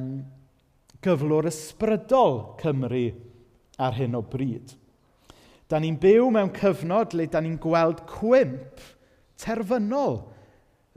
gyflwr 1.03 1.49
ysbrydol 1.49 2.39
Cymru 2.61 3.05
ar 3.81 3.95
hyn 3.97 4.17
o 4.17 4.21
bryd. 4.27 4.75
Da 5.71 5.79
ni'n 5.81 5.97
byw 5.99 6.29
mewn 6.33 6.51
cyfnod 6.55 7.15
le 7.17 7.27
da 7.31 7.41
ni'n 7.41 7.57
gweld 7.61 8.03
cwymp 8.09 8.83
terfynol 9.41 10.19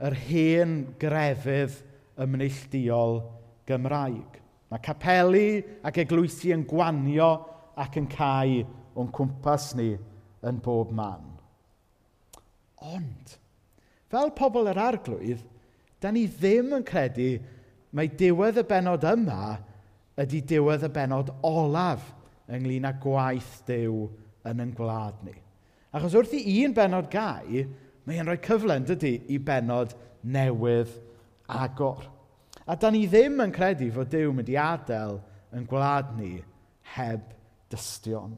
yr 0.03 0.15
hen 0.27 0.75
grefydd 1.01 1.79
ymneilltuol 2.21 3.21
Gymraeg. 3.67 4.37
Mae 4.67 4.83
capelu 4.83 5.47
ac 5.87 6.01
eglwysi 6.03 6.51
yn 6.55 6.65
gwanio 6.67 7.31
ac 7.79 7.97
yn 8.01 8.09
cael 8.11 8.65
o'n 8.97 9.09
cwmpas 9.15 9.71
ni 9.79 9.93
yn 10.47 10.61
bob 10.63 10.91
man. 10.95 11.23
Ond, 12.77 13.37
fel 14.11 14.33
pobl 14.37 14.69
yr 14.69 14.79
arglwydd, 14.81 15.41
da 16.01 16.11
ni 16.13 16.27
ddim 16.29 16.75
yn 16.77 16.85
credu 16.85 17.37
mai 17.97 18.07
diwedd 18.13 18.61
y 18.61 18.65
benod 18.69 19.05
yma 19.09 19.57
ydy 20.21 20.43
diwedd 20.49 20.85
y 20.85 20.91
benod 20.93 21.31
olaf 21.45 22.05
ynglyn 22.53 22.87
â 22.87 22.93
gwaith 23.01 23.61
Dyw 23.67 24.05
yn 24.47 24.63
ein 24.63 24.73
gwlad 24.77 25.19
ni. 25.25 25.35
Achos 25.95 26.15
wrth 26.17 26.35
i 26.37 26.59
un 26.65 26.75
benod 26.77 27.09
gau, 27.11 27.63
mae 28.05 28.19
e'n 28.19 28.29
rhoi 28.29 28.39
cyfle, 28.43 28.77
yn 28.77 28.85
dydy, 28.87 29.13
i 29.33 29.39
benod 29.41 29.95
newydd 30.23 30.93
agor. 31.47 32.05
A 32.67 32.75
da 32.75 32.91
ni 32.91 33.05
ddim 33.07 33.41
yn 33.43 33.53
credu 33.55 33.89
fod 33.95 34.11
Dyw 34.11 34.33
mynd 34.35 34.51
i 34.51 34.57
adael 34.61 35.19
yn 35.55 35.67
gwlad 35.69 36.13
ni 36.17 36.37
heb 36.95 37.23
dystion. 37.71 38.35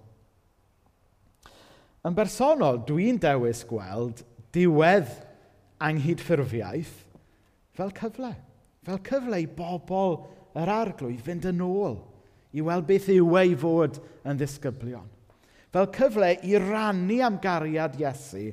Yn 2.06 2.16
bersonol, 2.16 2.84
dwi'n 2.88 3.20
dewis 3.22 3.66
gweld 3.68 4.24
diwedd 4.56 5.10
anghydffurfiaeth 5.84 6.96
fel 7.75 7.92
cyfle. 7.98 8.34
Fel 8.88 9.02
cyfle 9.06 9.42
i 9.44 9.48
bobl 9.48 10.20
yr 10.60 10.72
arglwydd 10.74 11.24
fynd 11.26 11.48
yn 11.52 11.64
ôl 11.66 12.00
i 12.56 12.64
weld 12.66 12.88
beth 12.90 13.10
yw 13.14 13.36
ei 13.40 13.54
fod 13.60 14.00
yn 14.26 14.40
ddisgyblion. 14.40 15.08
Fel 15.70 15.90
cyfle 15.94 16.32
i 16.48 16.56
rannu 16.58 17.20
am 17.26 17.38
gariad 17.42 17.98
Iesu 18.00 18.48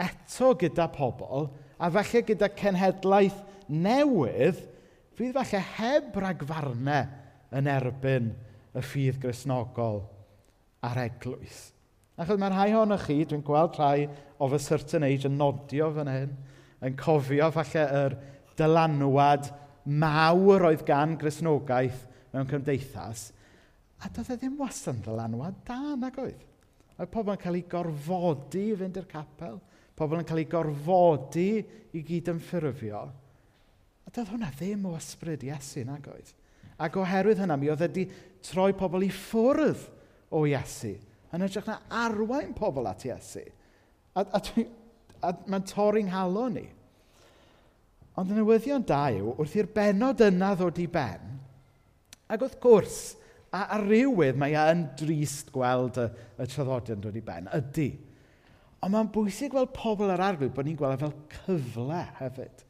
eto 0.00 0.54
gyda 0.58 0.88
pobl 0.90 1.50
a 1.78 1.90
falle 1.92 2.22
gyda 2.26 2.48
cenhedlaeth 2.58 3.38
newydd 3.70 4.64
fydd 5.18 5.36
falle 5.36 5.60
heb 5.76 6.16
ragfarnau 6.24 7.06
yn 7.60 7.68
erbyn 7.70 8.32
y 8.74 8.82
ffydd 8.82 9.20
grisnogol 9.22 10.02
a'r 10.86 11.04
eglwys. 11.04 11.70
Achos 12.20 12.38
mae 12.40 12.52
rhai 12.52 12.72
ohonoch 12.74 13.06
chi, 13.08 13.22
dwi'n 13.24 13.44
gweld 13.44 13.78
rhai 13.78 14.08
of 14.40 14.52
a 14.52 14.60
certain 14.60 15.06
age 15.06 15.28
yn 15.28 15.38
nodio 15.40 15.88
fan 15.94 16.10
hyn, 16.10 16.34
yn 16.84 16.96
cofio 17.00 17.48
falle 17.54 17.86
yr 18.02 18.16
dylanwad 18.60 19.50
mawr 19.90 20.68
oedd 20.70 20.84
gan 20.86 21.16
grisnogaeth 21.18 22.04
mewn 22.34 22.48
cymdeithas. 22.50 23.30
A 24.00 24.08
doedd 24.08 24.34
e 24.34 24.38
ddim 24.38 24.56
wastad 24.60 24.98
yn 24.98 25.04
dylanwad 25.08 25.58
da 25.68 25.96
nag 25.98 26.18
oedd. 26.20 26.46
Mae 27.00 27.08
pobl 27.08 27.34
yn 27.34 27.40
cael 27.40 27.58
ei 27.58 27.66
gorfodi 27.68 28.66
i 28.70 28.76
fynd 28.76 28.98
i'r 29.00 29.08
capel. 29.08 29.58
Pobl 29.96 30.20
yn 30.20 30.26
cael 30.28 30.42
ei 30.42 30.48
gorfodi 30.52 31.48
i 31.96 32.02
gyd 32.04 32.30
yn 32.32 32.40
ffurfio. 32.44 33.06
A 34.04 34.12
doedd 34.12 34.32
hwnna 34.34 34.50
ddim 34.56 34.84
o 34.88 34.96
ysbryd 34.98 35.44
Iesu 35.48 35.84
nag 35.88 36.08
oedd. 36.12 36.34
Ac 36.80 36.96
oherwydd 37.00 37.40
hynna, 37.42 37.56
mi 37.60 37.68
oedd 37.72 37.84
wedi 37.84 38.06
troi 38.44 38.72
pobl 38.76 39.04
i 39.04 39.10
ffwrdd 39.12 39.86
o 40.36 40.44
Iesu. 40.48 40.94
Yn 41.32 41.44
ytrach 41.46 41.68
na 41.68 41.78
arwain 42.02 42.52
pobl 42.56 42.88
at 42.90 43.04
Iesu. 43.08 43.44
A, 44.16 44.24
a, 44.24 44.40
a 45.24 45.32
mae'n 45.46 45.66
torri'n 45.68 46.12
halo 46.12 46.48
ni. 46.52 46.66
Ond 48.18 48.32
y 48.32 48.36
newyddion 48.36 48.84
da 48.86 49.04
yw, 49.14 49.34
wrth 49.38 49.56
i'r 49.60 49.70
benod 49.74 50.22
yna 50.26 50.54
ddod 50.58 50.80
i 50.82 50.86
ben, 50.90 51.26
ac 52.30 52.42
wrth 52.42 52.58
gwrs, 52.62 52.98
a, 53.50 53.64
a 53.74 53.78
rywydd 53.82 54.38
mae 54.38 54.54
e 54.54 54.64
yn 54.72 54.84
drist 54.98 55.50
gweld 55.54 55.98
y, 56.00 56.06
y 56.38 56.48
traddodiad 56.50 57.02
dod 57.02 57.18
i 57.18 57.22
ben, 57.26 57.50
ydy. 57.56 57.90
Ond 58.80 58.94
mae'n 58.94 59.10
bwysig 59.12 59.52
gweld 59.52 59.72
pobl 59.76 60.10
ar 60.12 60.22
arglwydd 60.30 60.54
bod 60.56 60.68
ni'n 60.68 60.78
gweld 60.78 61.02
fel 61.02 61.16
cyfle 61.34 62.02
hefyd. 62.20 62.62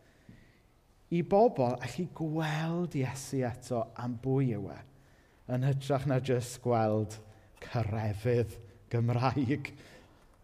I 1.10 1.20
bobl 1.26 1.76
allu 1.76 2.06
gweld 2.16 2.96
Iesu 2.98 3.42
eto 3.46 3.84
am 3.98 4.16
bwy 4.22 4.52
yw 4.56 4.70
e, 4.74 4.78
yn 5.54 5.66
hytrach 5.66 6.06
na 6.06 6.20
jyst 6.22 6.60
gweld 6.64 7.18
cyrefydd 7.64 8.56
Gymraeg 8.90 9.72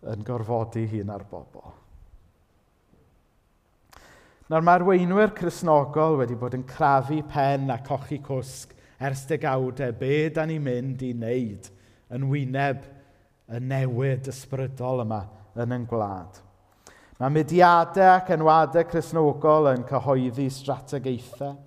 yn 0.06 0.24
gorfodi 0.26 0.86
hun 0.90 1.12
ar 1.14 1.24
bobl. 1.30 1.85
Nawr 4.46 4.62
mae'r 4.62 4.84
weinwyr 4.86 5.32
chrysnogol 5.34 6.20
wedi 6.20 6.36
bod 6.38 6.52
yn 6.54 6.62
crafu 6.70 7.16
pen 7.26 7.64
a 7.74 7.80
cochi 7.82 8.20
cwsg 8.22 8.76
ers 9.02 9.24
degawdau 9.26 9.94
be 9.98 10.28
da 10.30 10.44
ni'n 10.46 10.62
mynd 10.62 11.00
i 11.02 11.08
wneud 11.16 11.66
yn 12.14 12.26
wyneb 12.30 12.84
y 13.50 13.58
newid 13.58 14.30
ysbrydol 14.30 15.02
yma 15.02 15.18
yn 15.58 15.74
yn 15.74 15.86
gwlad. 15.90 16.38
Mae 17.18 17.34
mudiadau 17.34 18.12
ac 18.12 18.30
enwadau 18.36 18.86
chrysnogol 18.92 19.66
yn 19.72 19.82
cyhoeddi 19.90 20.46
strategaethau. 20.60 21.58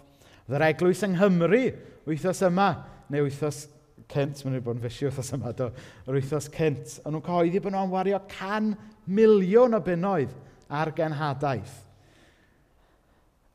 Fy'r 0.48 0.68
eglwys 0.70 1.04
yng 1.10 1.20
Nghymru 1.20 1.62
wythnos 2.08 2.46
yma, 2.48 2.70
neu 3.12 3.28
wythnos 3.28 3.66
cynt, 4.08 4.40
mae'n 4.46 4.56
rhaid 4.56 4.68
bod 4.70 4.80
yn 4.80 4.88
fysi 4.88 5.10
wythnos 5.10 5.34
yma, 5.36 5.52
do, 5.52 5.68
yr 6.08 6.22
wythnos 6.22 6.48
cynt, 6.56 6.96
ond 7.04 7.18
nhw'n 7.18 7.28
cyhoeddi 7.28 7.66
bod 7.68 7.76
nhw'n 7.76 7.94
wario 7.98 8.24
can 8.32 8.72
miliwn 9.04 9.76
o 9.76 9.84
bunnoedd 9.84 10.32
ar 10.80 10.96
genhadaeth 10.96 11.78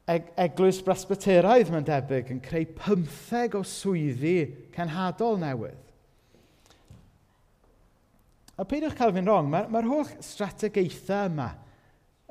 eglwys 0.05 0.83
brasbyteraidd 0.85 1.71
mae'n 1.73 1.87
debyg 1.88 2.31
yn 2.35 2.43
creu 2.45 2.67
pymtheg 2.77 3.57
o 3.57 3.62
swyddi 3.64 4.37
cenhadol 4.75 5.38
newydd. 5.40 5.81
A 8.55 8.67
peidiwch 8.69 8.95
cael 8.99 9.14
fi'n 9.17 9.27
rong, 9.27 9.49
mae'r 9.51 9.71
ma, 9.73 9.81
holl 9.88 10.11
strategaethau 10.23 11.31
yma 11.31 11.49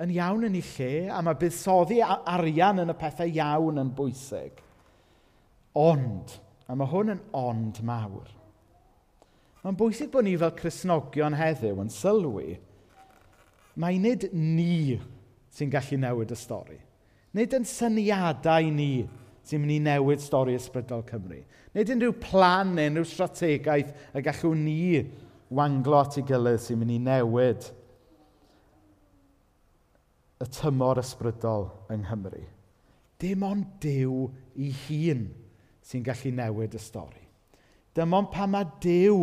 yn 0.03 0.13
iawn 0.13 0.45
yn 0.47 0.59
ei 0.59 0.63
lle, 0.69 0.91
a 1.11 1.19
mae 1.25 1.37
buddsoddi 1.39 1.99
arian 2.03 2.79
yn 2.85 2.93
y 2.93 2.95
pethau 2.99 3.33
iawn 3.33 3.81
yn 3.81 3.91
bwysig. 3.97 4.61
Ond, 5.77 6.37
a 6.69 6.77
mae 6.77 6.89
hwn 6.93 7.15
yn 7.15 7.25
ond 7.35 7.81
mawr. 7.85 8.29
Mae'n 9.63 9.79
bwysig 9.79 10.13
bod 10.13 10.27
ni 10.27 10.37
fel 10.39 10.55
Cresnogion 10.57 11.35
heddiw 11.39 11.81
yn 11.83 11.91
sylwi, 11.93 12.57
mae 13.81 13.99
nid 13.99 14.29
ni 14.35 14.99
sy'n 15.53 15.71
gallu 15.73 15.99
newid 15.99 16.33
y 16.33 16.39
stori. 16.39 16.79
Nid 17.33 17.53
yn 17.57 17.65
syniadau 17.65 18.69
ni 18.73 19.05
sy'n 19.43 19.61
mynd 19.63 19.75
i 19.75 19.79
newid 19.89 20.21
stori 20.23 20.55
ysbrydol 20.57 21.05
Cymru. 21.07 21.39
Nid 21.73 21.91
unrhyw 21.93 22.13
plan 22.21 22.75
neu 22.77 22.91
unrhyw 22.91 23.07
strategaeth 23.09 23.93
y 24.13 24.23
gallwn 24.25 24.65
ni 24.67 24.81
wanglo 25.53 25.99
at 26.01 26.19
ei 26.19 26.27
gilydd 26.29 26.61
sy'n 26.61 26.79
mynd 26.81 26.93
i 26.93 26.99
newid 27.01 27.71
y 30.43 30.49
tymor 30.59 31.01
ysbrydol 31.01 31.69
yng 31.93 32.03
Nghymru. 32.05 32.43
Dim 33.21 33.43
ond 33.47 33.77
Dyw 33.83 34.27
ei 34.59 34.71
hun 34.85 35.27
sy'n 35.85 36.03
gallu 36.05 36.33
newid 36.35 36.75
y 36.75 36.81
stori. 36.81 37.23
Dim 37.95 38.15
ond 38.17 38.31
pa 38.33 38.47
mae 38.49 38.67
Dyw 38.83 39.19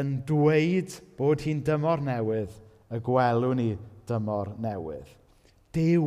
yn 0.00 0.18
dweud 0.26 0.96
bod 1.18 1.44
hi'n 1.44 1.62
dymor 1.66 2.02
newydd, 2.06 2.52
y 2.90 2.98
gwelwn 3.04 3.58
ni 3.58 3.70
dymor 4.08 4.52
newydd. 4.62 5.08
Dyw 5.74 6.06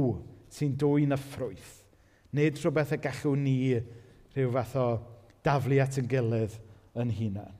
sy'n 0.53 0.75
dwy'n 0.79 1.15
y 1.15 1.19
ffrwyth. 1.19 1.73
Nid 2.33 2.59
rhywbeth 2.61 2.95
y 2.95 3.01
gallwn 3.01 3.43
ni 3.45 3.57
rhyw 4.33 4.53
fath 4.53 4.77
o 4.79 4.87
daflu 5.45 5.79
at 5.83 5.99
yn 6.01 6.09
gilydd 6.09 6.57
yn 6.99 7.13
hunain. 7.13 7.59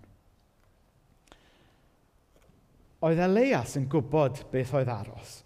Oedd 3.04 3.20
Elias 3.20 3.76
yn 3.76 3.90
gwybod 3.92 4.46
beth 4.54 4.74
oedd 4.80 4.92
aros. 4.92 5.42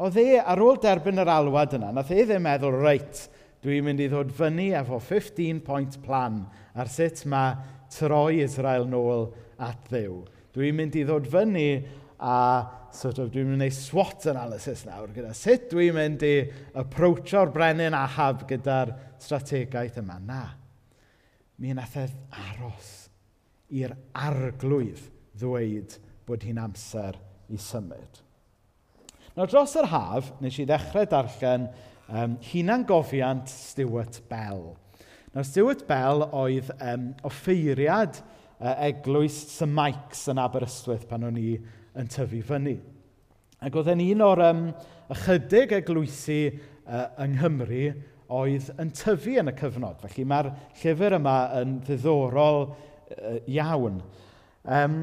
Oedd 0.00 0.18
e, 0.20 0.40
ar 0.40 0.60
ôl 0.60 0.78
derbyn 0.80 1.20
yr 1.22 1.30
alwad 1.32 1.76
yna, 1.76 1.90
nath 1.96 2.12
e 2.12 2.24
ddim 2.24 2.44
meddwl, 2.44 2.76
reit, 2.84 3.22
dwi'n 3.64 3.86
mynd 3.86 4.02
i 4.04 4.08
ddod 4.08 4.32
fyny 4.36 4.70
efo 4.76 4.98
15-point 5.04 5.98
plan 6.04 6.42
ar 6.76 6.88
sut 6.92 7.24
mae 7.28 7.56
troi 7.92 8.40
Israel 8.44 8.86
nôl 8.88 9.30
at 9.60 9.88
ddew. 9.88 10.22
Dwi'n 10.56 10.76
mynd 10.76 10.96
i 10.96 11.04
ddod 11.08 11.28
fyny 11.32 11.66
a 12.20 12.36
sort 12.96 13.20
of, 13.22 13.30
dwi'n 13.32 13.52
mynd 13.52 13.64
i 13.66 13.70
SWOT 13.74 14.26
analysis 14.32 14.84
nawr 14.86 15.12
gyda 15.14 15.32
sut 15.36 15.68
dwi'n 15.72 15.96
mynd 15.96 16.24
i 16.26 16.34
approachio'r 16.80 17.52
brenin 17.54 17.96
ahab 17.96 18.46
gyda'r 18.50 18.94
strategaeth 19.22 20.00
yma. 20.02 20.18
Na, 20.24 20.42
mi 21.60 21.74
wnaeth 21.74 21.98
e 22.00 22.06
aros 22.50 22.90
i'r 23.70 23.94
arglwydd 24.16 25.02
ddweud 25.38 25.96
bod 26.26 26.44
hi'n 26.46 26.60
amser 26.62 27.18
i 27.50 27.58
symud. 27.60 28.20
Nawr 29.36 29.50
dros 29.50 29.76
yr 29.78 29.88
haf, 29.92 30.32
nes 30.42 30.58
i 30.58 30.66
ddechrau 30.66 31.06
darllen 31.10 31.68
um, 32.10 32.36
hunan 32.50 32.84
gofiant 32.88 33.50
Stuart 33.50 34.20
Bell. 34.30 34.72
Nawr 35.34 35.46
Stuart 35.46 35.86
Bell 35.88 36.26
oedd 36.26 36.72
um, 36.76 37.10
offeiriad 37.26 38.18
uh, 38.18 38.74
eglwys 38.88 39.36
St 39.52 39.70
Mike's 39.70 40.26
yn 40.32 40.42
Aberystwyth 40.42 41.06
pan 41.10 41.28
o'n 41.28 41.38
i 41.38 41.52
yn 42.00 42.10
tyfu 42.10 42.40
fyny. 42.46 42.78
Ac 43.60 43.76
oedd 43.76 43.90
yn 43.92 44.04
un 44.06 44.24
o'r 44.24 44.44
um, 44.46 44.62
ychydig 45.12 45.74
eglwysu 45.80 46.40
uh, 46.50 47.06
yng 47.20 47.36
Nghymru 47.36 47.84
oedd 48.40 48.70
yn 48.80 48.92
tyfu 48.96 49.36
yn 49.40 49.50
y 49.50 49.56
cyfnod. 49.58 50.00
Felly 50.04 50.26
mae'r 50.28 50.52
llyfr 50.80 51.18
yma 51.18 51.36
yn 51.60 51.78
ddiddorol 51.86 52.62
uh, 52.70 53.36
iawn. 53.50 54.00
Um, 54.64 55.02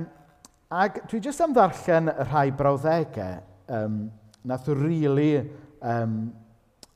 ac 0.73 1.03
dwi 1.11 1.21
jyst 1.23 1.43
am 1.43 1.53
ddarllen 1.55 2.11
rhai 2.27 2.49
brawddegau 2.55 3.41
um, 3.77 4.07
nath 4.47 4.67
rili 4.71 5.03
really, 5.03 5.49
um, 5.81 6.19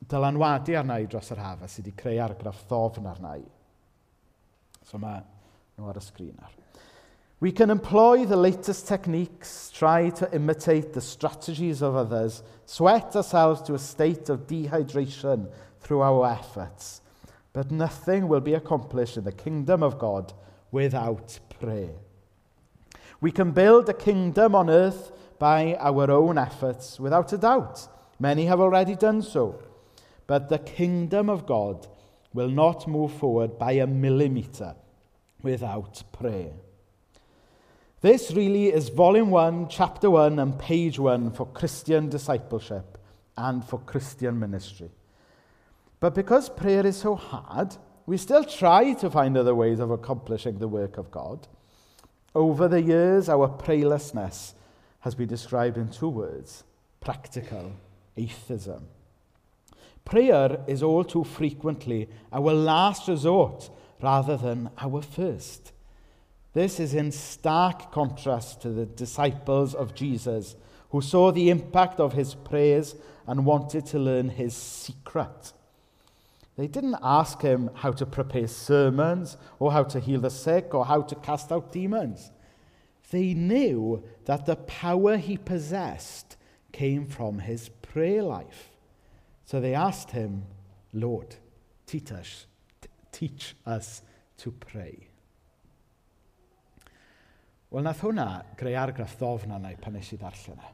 dylanwadu 0.08 0.76
arna 0.78 0.98
i 1.00 1.06
dros 1.06 1.30
yr 1.32 1.42
haf 1.44 1.62
a 1.62 1.70
sydd 1.70 1.86
wedi 1.86 1.96
creu 2.02 2.18
argraff 2.24 2.64
ddofn 2.68 3.06
arna 3.12 3.36
i. 3.38 3.46
So 4.88 4.98
mae 5.00 5.22
nhw 5.76 5.88
ar 5.92 6.00
y 6.00 6.04
sgrin 6.04 6.42
ar. 6.42 6.61
We 7.42 7.50
can 7.50 7.70
employ 7.70 8.24
the 8.24 8.36
latest 8.36 8.86
techniques, 8.86 9.68
try 9.74 10.10
to 10.10 10.32
imitate 10.32 10.92
the 10.92 11.00
strategies 11.00 11.82
of 11.82 11.96
others, 11.96 12.44
sweat 12.66 13.16
ourselves 13.16 13.62
to 13.62 13.74
a 13.74 13.80
state 13.80 14.28
of 14.28 14.46
dehydration 14.46 15.50
through 15.80 16.02
our 16.02 16.30
efforts. 16.30 17.00
But 17.52 17.72
nothing 17.72 18.28
will 18.28 18.38
be 18.38 18.54
accomplished 18.54 19.16
in 19.16 19.24
the 19.24 19.32
kingdom 19.32 19.82
of 19.82 19.98
God 19.98 20.32
without 20.70 21.40
prayer. 21.58 21.96
We 23.20 23.32
can 23.32 23.50
build 23.50 23.88
a 23.88 23.94
kingdom 23.94 24.54
on 24.54 24.70
earth 24.70 25.10
by 25.40 25.74
our 25.80 26.12
own 26.12 26.38
efforts, 26.38 27.00
without 27.00 27.32
a 27.32 27.38
doubt. 27.38 27.88
Many 28.20 28.46
have 28.46 28.60
already 28.60 28.94
done 28.94 29.20
so. 29.20 29.60
But 30.28 30.48
the 30.48 30.60
kingdom 30.60 31.28
of 31.28 31.46
God 31.46 31.88
will 32.32 32.50
not 32.50 32.86
move 32.86 33.12
forward 33.14 33.58
by 33.58 33.72
a 33.72 33.86
millimetre 33.88 34.76
without 35.42 36.04
prayer. 36.12 36.52
This 38.02 38.32
really 38.32 38.66
is 38.66 38.88
volume 38.88 39.30
1, 39.30 39.68
chapter 39.68 40.10
1, 40.10 40.40
and 40.40 40.58
page 40.58 40.98
1 40.98 41.30
for 41.30 41.46
Christian 41.46 42.08
discipleship 42.08 42.98
and 43.36 43.64
for 43.64 43.78
Christian 43.78 44.40
ministry. 44.40 44.90
But 46.00 46.12
because 46.12 46.48
prayer 46.48 46.84
is 46.84 46.96
so 46.96 47.14
hard, 47.14 47.76
we 48.06 48.16
still 48.16 48.42
try 48.42 48.94
to 48.94 49.08
find 49.08 49.36
other 49.36 49.54
ways 49.54 49.78
of 49.78 49.92
accomplishing 49.92 50.58
the 50.58 50.66
work 50.66 50.98
of 50.98 51.12
God. 51.12 51.46
Over 52.34 52.66
the 52.66 52.82
years, 52.82 53.28
our 53.28 53.48
prayerlessness 53.48 54.54
has 54.98 55.14
been 55.14 55.28
described 55.28 55.76
in 55.76 55.88
two 55.88 56.08
words 56.08 56.64
practical 57.00 57.72
atheism. 58.16 58.88
Prayer 60.04 60.58
is 60.66 60.82
all 60.82 61.04
too 61.04 61.22
frequently 61.22 62.08
our 62.32 62.52
last 62.52 63.06
resort 63.06 63.70
rather 64.00 64.36
than 64.36 64.70
our 64.78 65.02
first. 65.02 65.72
This 66.54 66.78
is 66.78 66.94
in 66.94 67.12
stark 67.12 67.92
contrast 67.92 68.60
to 68.62 68.70
the 68.70 68.86
disciples 68.86 69.74
of 69.74 69.94
Jesus 69.94 70.54
who 70.90 71.00
saw 71.00 71.32
the 71.32 71.48
impact 71.48 71.98
of 71.98 72.12
his 72.12 72.34
prayers 72.34 72.94
and 73.26 73.46
wanted 73.46 73.86
to 73.86 73.98
learn 73.98 74.28
his 74.28 74.54
secret. 74.54 75.52
They 76.56 76.66
didn't 76.66 76.98
ask 77.02 77.40
him 77.40 77.70
how 77.74 77.92
to 77.92 78.04
prepare 78.04 78.46
sermons 78.46 79.38
or 79.58 79.72
how 79.72 79.84
to 79.84 80.00
heal 80.00 80.20
the 80.20 80.30
sick 80.30 80.74
or 80.74 80.84
how 80.84 81.00
to 81.02 81.14
cast 81.14 81.50
out 81.50 81.72
demons. 81.72 82.30
They 83.10 83.32
knew 83.32 84.04
that 84.26 84.44
the 84.44 84.56
power 84.56 85.16
he 85.16 85.38
possessed 85.38 86.36
came 86.72 87.06
from 87.06 87.38
his 87.38 87.70
prayer 87.70 88.22
life. 88.22 88.70
So 89.46 89.60
they 89.60 89.74
asked 89.74 90.10
him, 90.10 90.44
Lord, 90.92 91.36
teach 91.86 92.12
us, 92.12 92.46
teach 93.10 93.54
us 93.64 94.02
to 94.38 94.50
pray. 94.50 95.08
Wel, 97.72 97.86
nath 97.86 98.02
hwnna 98.04 98.26
greu 98.60 98.74
argraff 98.76 99.14
ddofn 99.16 99.54
arna 99.56 99.70
i 99.72 99.78
pan 99.80 99.94
nes 99.96 100.10
i 100.12 100.18
ddarllen 100.20 100.58
e. 100.60 100.72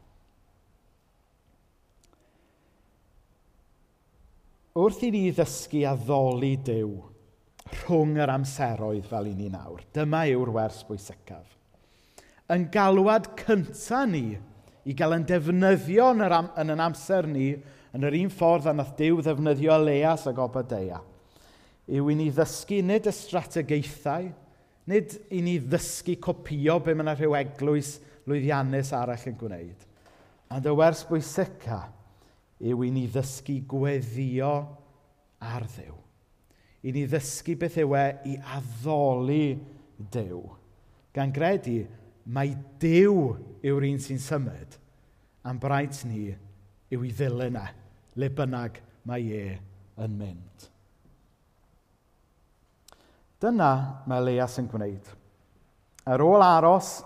Wrth 4.79 5.05
i 5.07 5.11
ni 5.15 5.29
ddysgu 5.35 5.85
a 5.87 5.93
ddoli 5.99 6.57
Dyw 6.67 6.91
rhwng 7.85 8.19
yr 8.19 8.33
amseroedd 8.33 9.07
fel 9.07 9.31
i 9.31 9.37
ni 9.39 9.47
nawr, 9.53 9.85
dyma 9.95 10.25
yw'r 10.33 10.51
wers 10.57 10.81
bwysicaf. 10.89 11.47
Yn 12.51 12.67
galwad 12.75 13.31
cyntaf 13.45 14.09
ni 14.11 14.25
i 14.89 14.97
gael 14.99 15.19
yn 15.21 15.29
defnyddio 15.29 16.11
yn, 16.17 16.25
yr 16.27 16.35
am, 16.35 16.51
yn 16.59 16.75
yn 16.75 16.83
amser 16.83 17.31
ni 17.31 17.53
yn 17.95 18.11
yr 18.11 18.19
un 18.25 18.35
ffordd 18.35 18.67
a 18.71 18.75
nath 18.75 18.97
Dyw 18.99 19.23
ddefnyddio 19.23 19.79
Leas 19.85 20.27
a 20.27 20.35
Obadeia 20.35 20.99
yw 21.89 22.11
i 22.11 22.19
ni 22.19 22.29
ddysgu 22.35 22.83
nid 22.85 23.07
y 23.09 23.15
strategaethau, 23.15 24.33
Nid 24.89 25.19
i 25.37 25.43
ni 25.45 25.59
ddysgu 25.61 26.17
copio 26.25 26.79
be 26.81 26.95
mae 26.97 27.05
yna 27.05 27.15
rhyw 27.19 27.37
eglwys 27.37 27.99
lwyddiannus 28.29 28.95
arall 28.97 29.27
yn 29.29 29.37
gwneud. 29.37 29.87
Ond 30.55 30.69
y 30.69 30.75
wers 30.79 31.03
bwysica 31.09 31.83
yw 32.59 32.87
i 32.87 32.93
ni 32.95 33.05
ddysgu 33.13 33.59
gweddio 33.69 34.53
ar 35.45 35.67
ddew. 35.75 35.97
I 36.89 36.95
ni 36.95 37.05
ddysgu 37.11 37.59
beth 37.61 37.77
yw 37.83 37.93
e 37.99 38.07
i 38.33 38.39
addoli 38.57 39.59
dew. 40.15 40.41
Gan 41.13 41.35
gredu, 41.37 41.83
mae 42.25 42.55
dew 42.81 43.35
yw'r 43.67 43.89
un 43.91 44.01
sy'n 44.01 44.21
symud, 44.23 44.77
a'n 45.45 45.61
braint 45.61 46.01
ni 46.09 46.31
yw 46.95 47.05
i 47.05 47.13
ddilyn 47.13 47.61
e, 47.61 47.69
le 48.21 48.33
bynnag 48.33 48.81
mae 49.09 49.29
e 49.37 49.47
yn 50.01 50.17
mynd. 50.17 50.69
Dyna 53.39 53.73
mae 54.11 54.23
Leas 54.27 54.57
yn 54.59 54.67
gwneud. 54.67 55.13
Ar 56.11 56.23
ôl 56.25 56.43
aros, 56.43 56.99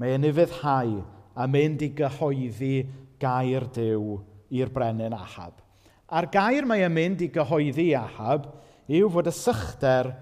mae 0.00 0.14
e'n 0.16 0.24
ufuddhau 0.30 0.94
a 1.36 1.46
mynd 1.50 1.82
i 1.84 1.90
gyhoeddi 1.98 2.76
gair 3.20 3.66
dew 3.74 4.16
i'r 4.54 4.72
brenin 4.72 5.16
Ahab. 5.16 5.58
A'r 6.08 6.30
gair 6.32 6.64
mae 6.68 6.86
e'n 6.86 6.94
mynd 6.94 7.26
i 7.26 7.28
gyhoeddi 7.34 7.90
Ahab 7.98 8.48
yw 8.88 9.12
fod 9.12 9.28
y 9.28 9.36
sychder 9.36 10.12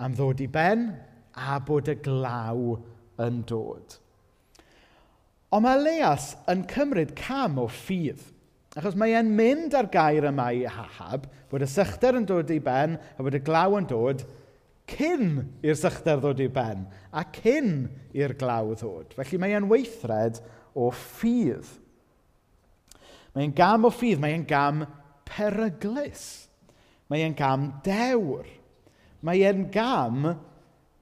am 0.00 0.16
ddod 0.16 0.40
i 0.40 0.48
ben 0.48 0.88
a 1.36 1.60
bod 1.60 1.92
y 1.92 1.98
glaw 2.00 2.78
yn 3.20 3.44
dod. 3.48 3.98
Ond 5.52 5.66
mae 5.66 5.80
Leas 5.80 6.32
yn 6.48 6.64
cymryd 6.70 7.12
cam 7.18 7.58
o 7.60 7.68
ffydd. 7.68 8.22
Achos 8.80 8.96
mae 8.96 9.12
e'n 9.18 9.28
mynd 9.36 9.74
ar 9.76 9.90
gair 9.92 10.24
yma 10.30 10.48
i 10.56 10.62
Ahab, 10.64 11.26
bod 11.52 11.64
y 11.64 11.68
sychder 11.68 12.16
yn 12.16 12.24
dod 12.24 12.48
i 12.48 12.62
ben 12.64 12.96
a 12.96 13.20
bod 13.20 13.36
y 13.36 13.42
glaw 13.44 13.76
yn 13.76 13.88
dod, 13.90 14.24
cyn 14.92 15.38
i'r 15.64 15.78
sychder 15.78 16.20
ddod 16.20 16.42
i 16.44 16.48
ben 16.52 16.86
a 17.12 17.24
cyn 17.34 17.88
i'r 18.16 18.36
glaw 18.38 18.72
ddod. 18.76 19.16
Felly 19.16 19.40
mae 19.40 19.56
e'n 19.56 19.68
weithred 19.70 20.40
o 20.76 20.90
ffydd. 20.94 21.68
Mae'n 23.32 23.54
gam 23.56 23.88
o 23.88 23.92
ffydd, 23.92 24.20
mae'n 24.20 24.46
gam 24.48 24.84
peryglus. 25.28 26.46
Mae'n 27.12 27.36
gam 27.36 27.68
dewr. 27.84 28.48
Mae 29.24 29.52
gam 29.72 30.32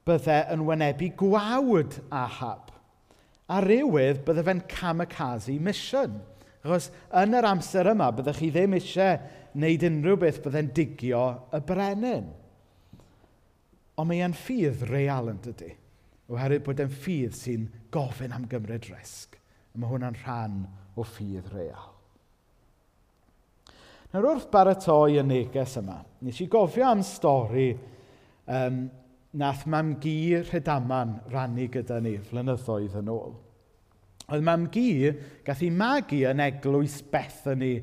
bydde 0.07 0.37
yn 0.53 0.65
wynebu 0.67 1.11
gwawd 1.19 1.99
ahab. 2.11 2.71
A 3.51 3.59
rywydd 3.63 4.23
bydde 4.27 4.45
fe'n 4.47 4.65
kamikaze 4.71 5.57
mission. 5.59 6.19
Achos 6.61 6.91
yn 7.17 7.33
yr 7.35 7.47
amser 7.49 7.89
yma, 7.91 8.11
byddech 8.13 8.39
chi 8.39 8.51
ddim 8.53 8.75
eisiau 8.77 9.17
wneud 9.55 9.85
unrhyw 9.87 10.19
beth 10.21 10.39
byddai'n 10.43 10.69
digio 10.77 11.23
y 11.51 11.61
brenin. 11.67 12.29
Ond 14.01 14.09
mae 14.09 14.23
e'n 14.25 14.33
ffydd 14.33 14.81
real 14.89 15.29
yn 15.29 15.39
dydy. 15.45 15.69
Oherwydd 16.31 16.63
bod 16.65 16.79
e'n 16.81 16.93
ffydd 17.03 17.35
sy'n 17.37 17.67
gofyn 17.93 18.33
am 18.33 18.47
gymryd 18.49 18.87
risg. 18.89 19.35
A 19.71 19.77
mae 19.77 19.91
hwnna'n 19.91 20.17
rhan 20.23 20.63
o 20.97 21.05
ffydd 21.05 21.51
real. 21.53 21.91
Nawr 24.11 24.27
wrth 24.33 24.49
baratoi 24.51 25.19
y 25.21 25.23
neges 25.23 25.77
yma, 25.79 26.01
nes 26.25 26.41
i 26.43 26.47
gofio 26.51 26.83
am 26.89 27.03
stori 27.05 27.69
um, 27.71 28.81
nath 29.39 29.61
mam 29.71 29.93
gi 30.03 30.41
Rhedaman 30.41 31.13
rannu 31.31 31.69
gyda 31.71 32.01
ni 32.03 32.17
flynyddoedd 32.25 32.97
yn 32.99 33.13
ôl. 33.13 33.37
Oedd 34.31 34.43
mam 34.43 34.65
gi 34.73 35.13
gath 35.45 35.63
i 35.63 35.69
magu 35.71 36.25
yn 36.27 36.43
eglwys 36.43 36.97
Bethany 37.13 37.77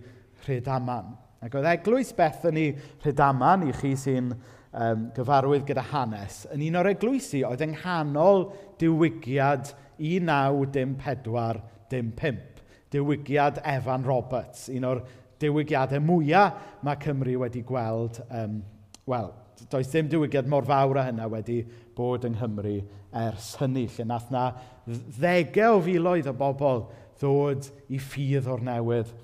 Rhedaman. 0.44 1.14
Ac 1.44 1.56
oedd 1.56 1.70
eglwys 1.70 2.12
Bethany 2.16 2.72
Rhedaman, 3.04 3.68
i 3.70 3.72
chi 3.80 3.94
sy'n 3.96 4.34
um, 4.72 5.08
gyfarwydd 5.16 5.66
gyda 5.68 5.84
hanes, 5.92 6.42
yn 6.54 6.64
un 6.68 6.78
o'r 6.80 6.90
eglwysi 6.92 7.44
oedd 7.46 7.64
yng 7.64 7.74
nghanol 7.76 8.48
diwygiad 8.80 9.72
1954 9.98 11.62
dim 11.92 12.12
5. 12.18 12.64
Diwygiad 12.92 13.60
Evan 13.68 14.06
Roberts, 14.06 14.68
un 14.72 14.86
o'r 14.88 15.02
diwygiadau 15.42 16.02
mwyaf 16.02 16.80
mae 16.86 16.98
Cymru 17.02 17.36
wedi 17.42 17.62
gweld. 17.66 18.22
Um, 18.30 18.62
Wel, 19.08 19.30
does 19.70 19.88
dim 19.88 20.08
diwygiad 20.10 20.48
mor 20.50 20.66
fawr 20.68 20.98
a 21.00 21.06
hynna 21.06 21.28
wedi 21.32 21.62
bod 21.96 22.26
yng 22.28 22.36
Nghymru 22.36 22.76
ers 23.16 23.54
hynny, 23.60 23.86
lle 23.88 24.04
nath 24.04 24.28
na 24.34 24.50
ddegau 24.86 25.78
o 25.78 25.84
filoedd 25.86 26.28
o 26.28 26.34
bobl 26.36 26.84
ddod 27.18 27.70
i 27.88 28.00
ffydd 28.02 28.50
o'r 28.52 28.62
newydd 28.68 29.14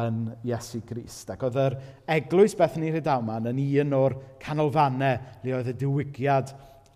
yn 0.00 0.26
Iesu 0.48 0.82
Grist. 0.88 1.30
Ac 1.32 1.42
oedd 1.46 1.58
yr 1.60 1.78
eglwys 2.16 2.56
Bethany 2.58 2.92
Rhydawman 2.92 3.50
yn 3.50 3.62
un 3.84 3.96
o'r 3.98 4.16
canolfannau 4.42 5.42
le 5.44 5.56
oedd 5.58 5.72
y 5.72 5.76
diwygiad 5.82 6.52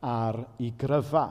ar 0.07 0.41
ei 0.61 0.73
gryfa. 0.79 1.27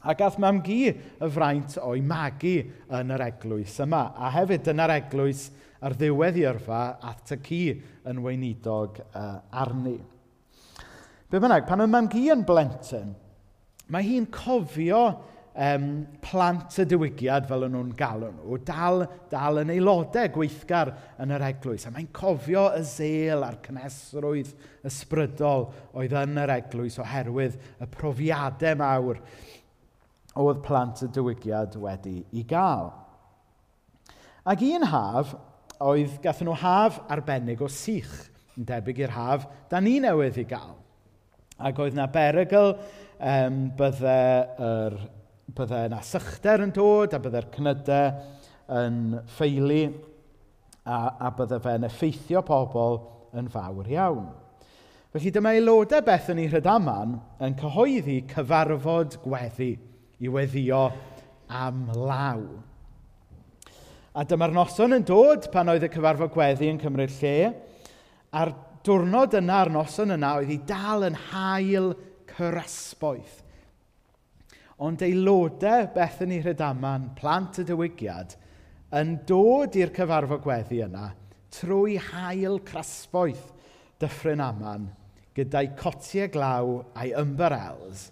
A 0.00 0.14
gath 0.16 0.38
mam 0.40 0.62
gi 0.64 0.86
y 0.88 1.28
fraint 1.28 1.76
o'i 1.84 2.00
magu 2.00 2.56
yn 2.96 3.12
yr 3.12 3.26
eglwys 3.26 3.76
yma. 3.84 4.06
A 4.16 4.30
hefyd 4.32 4.64
dyna'r 4.70 4.94
eglwys 4.96 5.50
ar 5.84 5.96
ddiwedd 5.96 6.38
i 6.40 6.46
yrfa 6.48 6.82
at 7.10 7.34
y 7.36 7.38
ci 7.44 7.60
yn 8.08 8.22
weinidog 8.24 9.00
uh, 9.10 9.40
arni. 9.62 9.98
Be 11.30 11.38
bynnag, 11.38 11.66
pan 11.68 11.82
mae 11.82 11.90
mam 11.90 12.08
gi 12.10 12.24
yn 12.32 12.42
blentyn, 12.46 13.12
mae 13.92 14.06
hi'n 14.06 14.26
cofio 14.34 15.04
um, 15.54 15.86
plant 16.22 16.78
y 16.80 16.86
diwygiad, 16.88 17.46
fel 17.48 17.66
yn 17.66 17.74
nhw'n 17.74 17.92
galw 17.98 18.30
nhw, 18.30 18.58
dal, 18.66 19.04
dal 19.32 19.62
yn 19.62 19.72
aelodau 19.74 20.30
gweithgar 20.34 20.92
yn 21.22 21.34
yr 21.36 21.46
eglwys. 21.50 21.86
A 21.88 21.94
mae'n 21.94 22.10
cofio 22.16 22.68
y 22.76 22.82
zel 22.86 23.44
a'r 23.46 23.60
cnesrwydd 23.64 24.54
ysbrydol 24.86 25.68
oedd 25.98 26.16
yn 26.22 26.40
yr 26.44 26.54
eglwys 26.58 27.00
oherwydd 27.02 27.58
y 27.80 27.90
profiadau 27.94 28.80
mawr 28.80 29.22
oedd 30.40 30.64
plant 30.64 31.04
y 31.04 31.10
diwygiad 31.12 31.76
wedi 31.82 32.20
i 32.38 32.44
gael. 32.48 32.92
Ac 34.50 34.62
un 34.64 34.86
haf, 34.88 35.34
oedd 35.80 36.20
gathen 36.24 36.48
nhw 36.48 36.58
haf 36.60 37.00
arbennig 37.12 37.60
o 37.60 37.68
sych, 37.70 38.12
yn 38.56 38.66
debyg 38.68 39.02
i'r 39.04 39.14
haf 39.14 39.46
da 39.70 39.80
ni 39.82 39.98
newydd 40.02 40.38
i 40.40 40.46
gael. 40.48 40.76
Ac 41.60 41.80
oedd 41.82 41.96
na 41.96 42.06
berygl 42.12 42.72
um, 42.72 43.64
byddai 43.76 44.28
yr 44.64 45.00
byddai 45.56 45.88
yna 45.88 46.00
sychder 46.04 46.64
yn 46.64 46.72
dod, 46.74 47.14
a 47.14 47.20
byddai'r 47.22 47.48
cnydau 47.54 48.12
yn 48.80 49.00
ffeili, 49.36 49.82
a, 50.84 50.98
a 51.26 51.30
byddai 51.36 51.60
fe'n 51.64 51.86
effeithio 51.88 52.42
pobl 52.46 53.00
yn 53.38 53.50
fawr 53.52 53.90
iawn. 53.90 54.30
Felly 55.10 55.32
dyma 55.34 55.54
aelodau 55.56 56.04
beth 56.06 56.30
yn 56.30 56.42
ei 56.44 56.50
rhydaman 56.52 57.16
yn 57.42 57.56
cyhoeddi 57.58 58.20
cyfarfod 58.30 59.18
gweddi 59.24 59.72
i 60.22 60.30
weddio 60.30 60.84
am 61.50 61.88
law. 61.96 62.44
A 64.14 64.26
dyma'r 64.26 64.54
noson 64.54 64.94
yn 64.98 65.06
dod 65.06 65.50
pan 65.50 65.70
oedd 65.72 65.86
y 65.86 65.90
cyfarfod 65.90 66.30
gweddi 66.34 66.70
yn 66.70 66.78
cymryd 66.82 67.14
lle, 67.18 67.52
a'r 68.30 68.54
diwrnod 68.86 69.34
yna, 69.40 69.60
ar 69.64 69.74
noson 69.74 70.14
yna 70.14 70.36
oedd 70.38 70.50
hi 70.54 70.58
dal 70.66 71.06
yn 71.10 71.18
hael 71.30 71.92
cyrasboeth 72.30 73.40
ond 74.80 75.02
aelodau 75.04 75.88
Bethany 75.94 76.40
Rhydaman, 76.44 77.10
plant 77.18 77.60
y 77.60 77.66
diwygiad, 77.68 78.36
yn 78.96 79.18
dod 79.28 79.76
i'r 79.78 79.92
cyfarfod 79.94 80.42
gweddi 80.44 80.80
yna 80.86 81.10
trwy 81.54 81.96
hael 82.10 82.60
crasboeth 82.66 83.50
Dyffryn 84.00 84.42
Aman 84.42 84.88
gyda'i 85.36 85.72
cotiau 85.78 86.30
glaw 86.32 86.72
a'i 86.94 87.12
ymbarels 87.18 88.08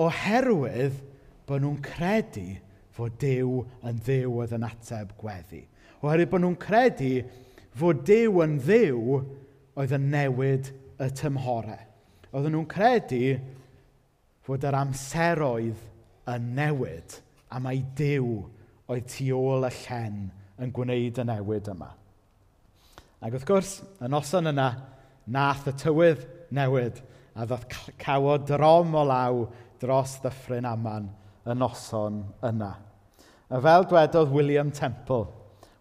oherwydd 0.00 0.96
bod 1.46 1.62
nhw'n 1.62 1.80
credu 1.84 2.46
fod 2.94 3.16
Dyw 3.22 3.62
yn 3.86 3.98
ddiw 4.06 4.36
oedd 4.40 4.54
yn 4.56 4.66
ateb 4.66 5.12
gweddi. 5.18 5.64
Oherwydd 6.02 6.30
bod 6.32 6.44
nhw'n 6.44 6.60
credu 6.62 7.12
fod 7.78 8.04
Dyw 8.06 8.40
yn 8.44 8.56
ddiw 8.62 9.18
oedd 9.74 9.94
yn 9.96 10.08
newid 10.12 10.70
y 11.02 11.08
tymhorau. 11.18 11.82
Oedden 12.34 12.54
nhw'n 12.56 12.70
credu 12.70 13.22
fod 14.44 14.64
yr 14.68 14.76
amseroedd 14.78 15.82
yn 16.30 16.48
newid 16.56 17.18
a 17.50 17.60
mae 17.62 17.82
Dyw 17.96 18.30
oedd 18.90 19.08
tu 19.08 19.28
ôl 19.36 19.66
y 19.66 19.72
llen 19.82 20.24
yn 20.60 20.72
gwneud 20.74 21.20
y 21.20 21.26
newid 21.28 21.70
yma. 21.72 21.90
Ac 23.24 23.32
wrth 23.32 23.46
gwrs, 23.48 23.74
y 24.04 24.08
noson 24.12 24.50
yna, 24.52 24.68
nath 25.32 25.68
y 25.70 25.74
tywydd 25.80 26.26
newid 26.54 27.00
a 27.34 27.46
ddoth 27.48 27.88
cawod 28.00 28.44
drom 28.50 28.92
o 28.94 29.04
law 29.08 29.46
dros 29.80 30.18
ddyffryn 30.22 30.68
aman 30.68 31.08
y 31.48 31.56
noson 31.56 32.20
yna. 32.44 32.74
A 33.48 33.60
fel 33.64 33.88
dwedodd 33.88 34.32
William 34.32 34.70
Temple, 34.70 35.26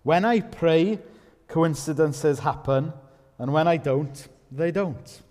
When 0.04 0.26
I 0.26 0.42
pray, 0.42 1.00
coincidences 1.48 2.40
happen, 2.40 2.92
and 3.40 3.54
when 3.54 3.68
I 3.68 3.78
don't, 3.78 4.28
they 4.52 4.72
don't. 4.72 5.22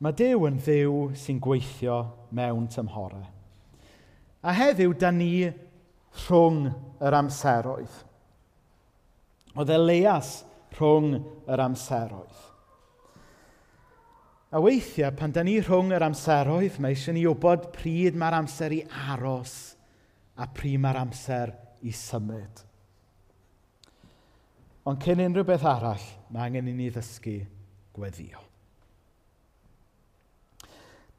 Mae 0.00 0.16
Dyw 0.16 0.46
yn 0.48 0.56
ddiw 0.64 0.94
sy'n 1.20 1.40
gweithio 1.44 1.98
mewn 2.32 2.70
tymhorau. 2.72 3.26
A 4.40 4.54
heddiw, 4.56 4.94
da 4.96 5.10
ni 5.12 5.50
rhwng 6.24 6.70
yr 7.04 7.16
amseroedd. 7.18 7.98
Oedd 9.60 9.74
Elias 9.74 10.38
rhwng 10.78 11.18
yr 11.50 11.64
amseroedd. 11.66 12.46
A 14.50 14.58
weithiau, 14.64 15.12
pan 15.14 15.36
da 15.36 15.44
ni 15.44 15.58
rhwng 15.60 15.92
yr 15.92 16.08
amseroedd, 16.08 16.80
mae 16.80 16.96
eisiau 16.96 17.14
ni 17.14 17.28
wybod 17.28 17.68
pryd 17.76 18.16
mae'r 18.18 18.40
amser 18.40 18.74
i 18.74 18.82
aros 19.12 19.56
a 20.40 20.48
pryd 20.48 20.80
mae'r 20.80 21.04
amser 21.04 21.52
i 21.84 21.92
symud. 21.94 22.64
Ond 24.88 25.04
cyn 25.04 25.20
unrhyw 25.28 25.44
beth 25.46 25.68
arall, 25.68 26.12
mae 26.32 26.48
angen 26.48 26.72
i 26.72 26.74
ni 26.74 26.88
ddysgu 26.88 27.42
gweddio. 27.94 28.49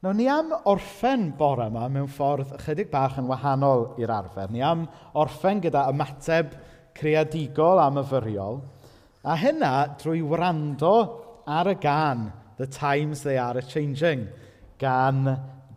Nawr, 0.02 0.16
ni 0.18 0.24
am 0.26 0.48
orffen 0.66 1.28
bore 1.38 1.68
yma 1.70 1.84
mewn 1.86 2.08
ffordd 2.10 2.56
ychydig 2.56 2.88
bach 2.90 3.20
yn 3.20 3.28
wahanol 3.30 3.84
i'r 4.02 4.10
arfer. 4.10 4.48
Ni 4.50 4.58
am 4.66 4.88
orffen 5.14 5.60
gyda 5.62 5.84
ymateb 5.92 6.56
creadigol 6.98 7.78
a 7.78 7.84
myfyriol, 7.94 8.58
a 9.22 9.36
hynna 9.38 9.70
drwy 10.02 10.24
wrando 10.26 10.90
ar 11.46 11.70
y 11.70 11.76
gan 11.78 12.26
The 12.58 12.66
Times 12.66 13.22
They 13.22 13.38
Are 13.38 13.62
A-Changing 13.62 14.26
gan 14.82 15.22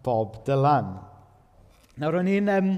Bob 0.01 0.41
Dylan. 0.49 0.95
Nawr, 2.01 2.17
o'n 2.23 2.33
i'n 2.33 2.53
um, 2.57 2.75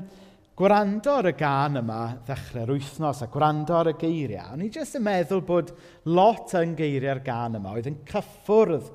gwrando 0.59 1.15
ar 1.21 1.31
y 1.31 1.37
gan 1.39 1.79
yma 1.79 2.01
ddechrau'r 2.27 2.75
wythnos 2.75 3.23
a 3.23 3.31
gwrando 3.31 3.79
ar 3.79 3.95
y 3.95 3.99
geiriau, 4.03 4.51
o'n 4.51 4.67
i 4.67 4.73
jyst 4.75 4.99
yn 4.99 5.07
meddwl 5.07 5.47
bod 5.47 5.71
lot 6.11 6.59
yn 6.59 6.75
geiriau'r 6.75 7.23
gan 7.23 7.55
yma 7.55 7.79
oedd 7.79 7.93
yn 7.95 8.01
cyffwrdd 8.11 8.91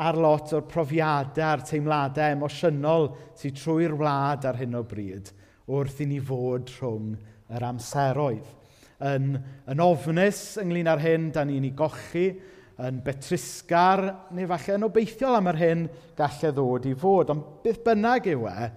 ar 0.00 0.16
lot 0.16 0.54
o'r 0.56 0.64
profiadau 0.70 1.46
a'r 1.50 1.64
teimladau 1.66 2.36
emosiynol 2.36 3.10
sydd 3.38 3.58
trwy'r 3.60 3.96
wlad 4.00 4.46
ar 4.48 4.58
hyn 4.60 4.78
o 4.78 4.84
bryd 4.88 5.32
wrth 5.70 6.00
i 6.02 6.06
ni 6.10 6.18
fod 6.24 6.70
rhwng 6.78 7.12
yr 7.54 7.66
amseroedd. 7.66 8.48
Yn, 9.10 9.32
yn 9.70 9.82
ofnus 9.82 10.40
ynglyn 10.60 10.90
â'r 10.90 11.02
hyn, 11.04 11.30
da 11.32 11.44
ni'n 11.46 11.68
ei 11.68 11.76
gochi, 11.76 12.26
yn 12.80 13.00
betrisgar, 13.04 14.02
neu 14.36 14.48
falle 14.50 14.76
yn 14.76 14.86
obeithiol 14.88 15.38
am 15.38 15.50
yr 15.52 15.60
hyn 15.60 15.86
gallai 16.18 16.52
ddod 16.56 16.88
i 16.88 16.94
fod. 16.98 17.32
Ond 17.32 17.46
beth 17.64 17.82
bynnag 17.86 18.28
yw 18.32 18.46
e, 18.50 18.70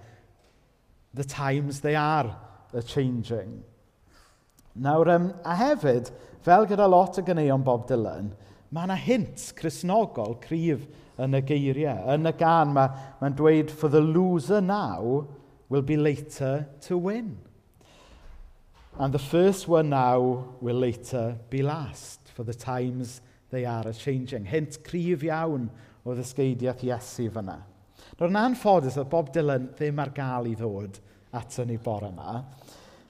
the 1.14 1.24
times 1.24 1.80
they 1.80 1.96
are 1.96 2.34
a 2.72 2.82
changing. 2.82 3.62
Nawr, 4.74 5.12
um, 5.14 5.28
a 5.46 5.54
hefyd, 5.56 6.10
fel 6.44 6.66
gyda 6.68 6.88
lot 6.90 7.20
o 7.20 7.24
ganeuon 7.24 7.64
Bob 7.64 7.86
Dylan, 7.88 8.32
mae 8.74 8.88
yna 8.88 8.96
hint 8.98 9.52
chrysnogol 9.54 10.34
cryf 10.42 10.82
yn 11.22 11.38
y 11.38 11.40
geiriau. 11.46 12.08
Yn 12.16 12.26
y 12.26 12.32
gan, 12.38 12.72
mae'n 12.74 13.20
ma, 13.20 13.30
dweud, 13.38 13.70
for 13.70 13.92
the 13.92 14.02
loser 14.02 14.60
now 14.60 15.28
will 15.70 15.84
be 15.86 15.96
later 15.96 16.66
to 16.88 16.98
win. 16.98 17.36
And 18.98 19.14
the 19.14 19.22
first 19.22 19.68
one 19.68 19.90
now 19.90 20.56
will 20.60 20.78
later 20.78 21.36
be 21.50 21.62
last, 21.62 22.20
for 22.34 22.42
the 22.42 22.54
times 22.54 23.20
they 23.50 23.64
are 23.64 23.86
a-changing. 23.86 24.44
Hint 24.46 24.78
cryf 24.82 25.22
iawn 25.22 25.70
o 26.04 26.14
ddysgeidiaeth 26.14 26.82
Iesu 26.88 27.30
fyna. 27.30 27.60
Nawr 28.18 28.30
yn 28.30 28.42
anffodus 28.42 28.98
oedd 28.98 29.10
Bob 29.10 29.30
Dylan 29.34 29.70
ddim 29.78 30.02
ar 30.02 30.10
gael 30.14 30.50
i 30.50 30.58
ddod 30.58 30.98
ato 31.34 31.64
ni 31.66 31.78
bore 31.82 32.10
yma. 32.10 32.42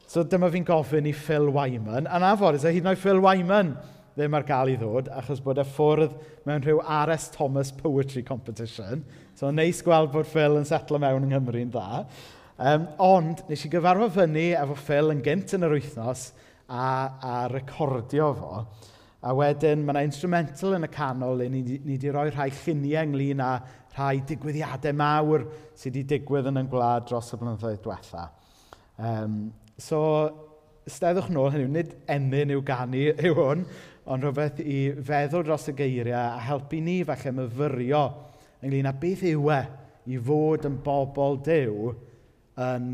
So 0.09 0.23
dyma 0.29 0.53
fi'n 0.53 0.65
gofyn 0.69 1.09
i 1.09 1.17
Phil 1.17 1.49
Wyman. 1.53 2.05
Yn 2.05 2.29
anffodus, 2.29 2.65
hyd 2.69 2.85
yn 2.85 2.93
oed 2.93 3.01
Phil 3.01 3.21
Wyman 3.25 3.75
ddim 4.15 4.37
ar 4.39 4.47
gael 4.47 4.71
i 4.71 4.77
ddod, 4.79 5.11
achos 5.19 5.43
bod 5.43 5.59
e 5.59 5.65
ffwrdd 5.67 6.15
mewn 6.47 6.63
rhyw 6.63 6.81
R.S. 6.83 7.29
Thomas 7.35 7.73
Poetry 7.75 8.23
Competition. 8.23 9.03
So, 9.35 9.51
neis 9.51 9.83
gweld 9.83 10.13
bod 10.15 10.29
Phil 10.31 10.61
yn 10.61 10.69
setlo 10.69 11.01
mewn 11.03 11.27
yng 11.27 11.35
Nghymru'n 11.35 11.73
dda. 11.75 12.05
Um, 12.55 12.87
ond, 13.03 13.43
nes 13.51 13.65
i 13.67 13.71
gyfarfod 13.73 14.15
fyny 14.15 14.53
efo 14.55 14.77
Phil 14.79 15.11
yn 15.11 15.23
gynt 15.25 15.57
yn 15.57 15.67
yr 15.67 15.75
wythnos 15.75 16.29
a, 16.69 16.85
a 17.19 17.35
recordio 17.51 18.31
fo. 18.39 18.63
A 19.25 19.33
wedyn, 19.35 19.83
mae 19.83 19.97
yna 19.97 20.05
instrumental 20.07 20.77
yn 20.77 20.87
y 20.87 20.93
canol 20.93 21.41
le 21.41 21.49
ni, 21.51 21.65
ni 21.65 21.97
wedi 21.97 22.13
rhoi 22.13 22.29
rhai 22.31 22.51
lluniau 22.53 23.09
ynglyn 23.09 23.43
â 23.43 23.51
rhai 23.97 24.19
digwyddiadau 24.29 24.95
mawr 25.01 25.49
sydd 25.75 25.97
wedi 25.97 26.07
digwydd 26.15 26.51
yn 26.53 26.61
y 26.61 26.65
gwlad 26.71 27.07
dros 27.09 27.33
y 27.35 27.41
blynyddoedd 27.41 27.83
diwetha. 27.83 28.29
Um, 29.01 29.39
so, 29.81 30.01
steddwch 30.87 31.31
nôl 31.33 31.51
hynny, 31.55 31.71
nid 31.73 31.95
emyn 32.15 32.53
yw 32.55 32.63
ganu 32.69 33.09
yw 33.15 33.35
hwn, 33.39 33.65
ond 34.05 34.25
rhywbeth 34.25 34.61
i 34.61 34.79
feddwl 35.07 35.47
dros 35.47 35.69
y 35.73 35.75
geiriau 35.79 36.37
a 36.37 36.41
helpu 36.45 36.81
ni 36.85 36.99
falle 37.09 37.33
myfyrio 37.39 38.05
ynglyn 38.65 38.91
â 38.91 38.95
beth 39.01 39.25
yw 39.31 39.51
e 39.55 39.61
i 40.13 40.21
fod 40.21 40.69
yn 40.69 40.81
bobl 40.85 41.39
dew 41.47 41.95
yn 42.61 42.91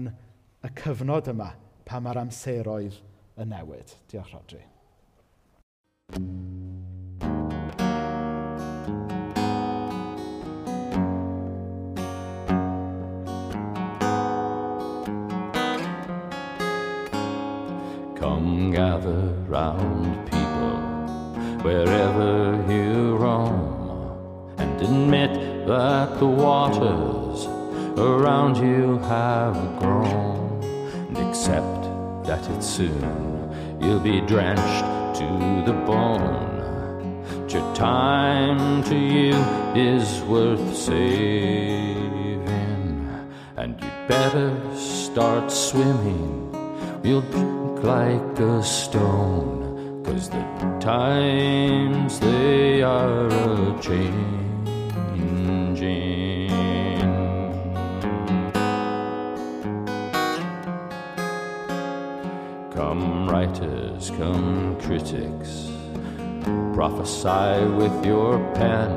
y 0.62 0.72
cyfnod 0.82 1.32
yma 1.32 1.50
pa 1.88 1.98
mae'r 2.02 2.22
amseroedd 2.22 3.00
yn 3.40 3.50
newid. 3.50 3.96
Diolch, 4.10 4.34
Rodri. 4.34 4.62
Come 18.20 18.70
gather 18.70 19.34
round 19.48 20.29
wherever 21.62 22.64
you 22.68 23.16
roam 23.16 24.54
and 24.58 24.80
admit 24.80 25.66
that 25.66 26.18
the 26.18 26.26
waters 26.26 27.46
around 27.98 28.56
you 28.56 28.98
have 29.00 29.54
grown 29.78 30.62
and 31.08 31.18
accept 31.18 31.82
that 32.26 32.48
it's 32.50 32.66
soon 32.66 33.30
you'll 33.80 34.00
be 34.00 34.20
drenched 34.20 34.84
to 35.18 35.62
the 35.66 35.72
bone. 35.86 37.24
your 37.48 37.74
time 37.74 38.82
to 38.84 38.96
you 38.96 39.34
is 39.74 40.22
worth 40.22 40.76
saving. 40.76 42.46
And 43.56 43.80
you'd 43.80 44.08
better 44.08 44.56
start 44.76 45.50
swimming. 45.50 46.54
You'll 47.02 47.22
drink 47.22 47.84
like 47.84 48.38
a 48.38 48.62
stone. 48.62 49.69
Cause 50.10 50.28
the 50.28 50.42
times 50.80 52.18
they 52.18 52.82
are 52.82 53.28
a 53.28 53.80
changing. 53.80 54.10
Come 62.74 63.28
writers, 63.30 64.10
come 64.18 64.76
critics 64.80 65.70
Prophesy 66.74 67.66
with 67.76 68.04
your 68.04 68.40
pen. 68.54 68.90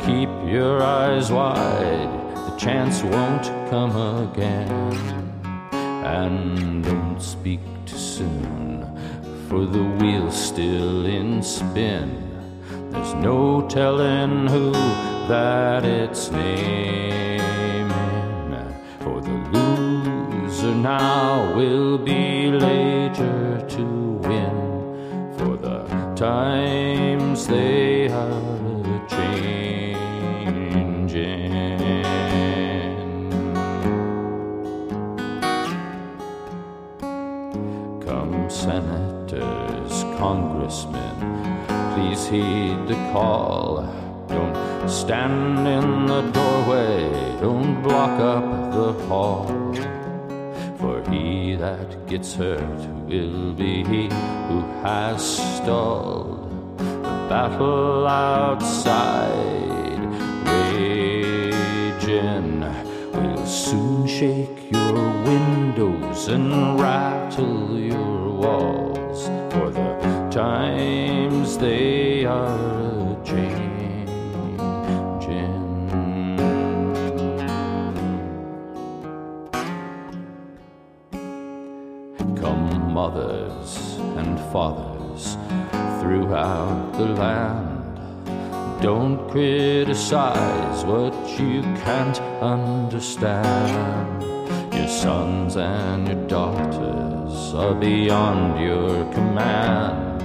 Keep 0.00 0.30
your 0.52 0.82
eyes 0.82 1.30
wide, 1.30 2.34
the 2.34 2.56
chance 2.56 3.04
won't 3.04 3.44
come 3.70 3.94
again. 4.28 5.30
And 5.72 6.82
don't 6.82 7.20
speak 7.20 7.60
too 7.86 7.96
soon, 7.96 8.63
for 9.54 9.66
the 9.66 9.84
wheel's 10.00 10.36
still 10.36 11.06
in 11.06 11.40
spin. 11.40 12.10
There's 12.90 13.14
no 13.14 13.68
telling 13.68 14.48
who 14.48 14.72
that 15.28 15.84
it's 15.84 16.32
naming. 16.32 17.88
For 18.98 19.20
the 19.20 19.36
loser 19.52 20.74
now 20.74 21.54
will 21.54 21.98
be 21.98 22.50
later 22.50 23.64
to 23.76 23.84
win 24.26 24.56
for 25.38 25.56
the 25.56 25.84
times 26.16 27.46
they 27.46 28.08
are 28.08 29.06
changing. 29.08 29.94
Come, 38.04 38.50
senators, 38.50 39.03
congressmen, 40.18 41.16
please 41.94 42.26
heed 42.26 42.86
the 42.88 42.94
call. 43.12 43.82
Don't 44.28 44.88
stand 44.88 45.66
in 45.66 46.06
the 46.06 46.22
doorway, 46.32 47.10
don't 47.40 47.82
block 47.82 48.20
up 48.20 48.72
the 48.72 48.92
hall. 49.06 49.46
For 50.78 51.02
he 51.10 51.56
that 51.56 52.06
gets 52.06 52.34
hurt 52.34 52.80
will 53.06 53.52
be 53.52 53.84
he 53.84 54.08
who 54.48 54.60
has 54.82 55.22
stalled 55.56 56.78
the 56.78 56.84
battle 57.28 58.06
outside. 58.06 59.34
Raging 60.74 62.62
will 63.14 63.46
soon 63.46 64.06
shake 64.06 64.72
your 64.72 64.94
windows 65.22 66.28
and 66.28 66.80
rattle 66.80 67.78
your 67.78 68.30
walls. 68.30 69.26
For 69.52 69.70
the 69.70 70.28
times 70.30 71.58
they 71.58 72.24
are 72.24 73.22
changing. 73.24 73.74
Come, 82.36 82.92
mothers 82.92 83.96
and 84.18 84.38
fathers 84.52 85.36
throughout 86.00 86.92
the 86.98 87.06
land. 87.06 87.73
Don't 88.80 89.28
criticize 89.30 90.84
what 90.84 91.14
you 91.38 91.62
can't 91.84 92.18
understand. 92.42 94.22
Your 94.74 94.88
sons 94.88 95.56
and 95.56 96.08
your 96.08 96.26
daughters 96.26 97.54
are 97.54 97.74
beyond 97.74 98.60
your 98.60 99.10
command. 99.12 100.20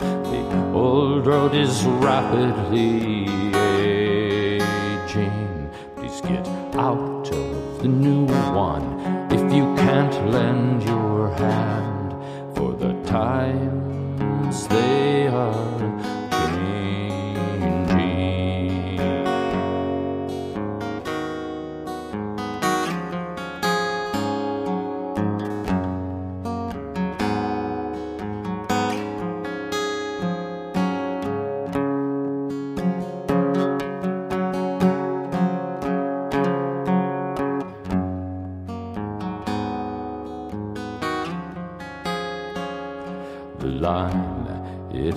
The 0.00 0.72
old 0.72 1.26
road 1.26 1.54
is 1.54 1.84
rapidly 1.84 3.24
aging. 3.66 5.70
Please 5.96 6.20
get 6.20 6.46
out 6.76 7.28
of 7.32 7.82
the 7.82 7.88
new 7.88 8.26
one 8.52 9.00
if 9.30 9.40
you 9.52 9.74
can't 9.76 10.14
lend 10.30 10.82
your 10.84 11.30
hand 11.34 12.14
For 12.54 12.72
the 12.72 12.92
times 13.04 14.68
they 14.68 15.26
are 15.26 16.13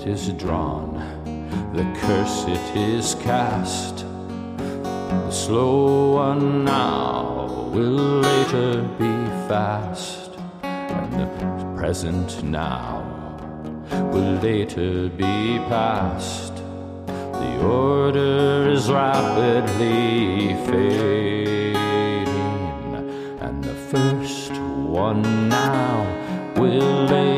is 0.08 0.32
drawn, 0.32 0.94
the 1.74 1.84
curse 2.00 2.46
it 2.48 2.76
is 2.76 3.14
cast. 3.16 4.06
The 5.10 5.30
slow 5.30 6.14
one 6.14 6.64
now 6.64 7.70
will 7.74 8.22
later 8.28 8.82
be 8.98 9.12
fast, 9.48 10.30
and 10.62 11.12
the 11.12 11.28
present 11.76 12.42
now 12.42 13.04
will 14.10 14.36
later 14.40 15.10
be 15.10 15.58
past. 15.68 16.54
The 17.06 17.60
order 17.62 18.70
is 18.70 18.90
rapidly 18.90 20.54
fading, 20.68 22.28
and 23.40 23.62
the 23.62 23.74
first 23.92 24.52
one 24.52 25.50
now 25.50 26.06
will 26.56 27.04
later 27.04 27.37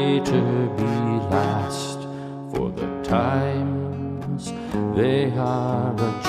times 3.11 4.53
they 4.95 5.33
are 5.37 6.20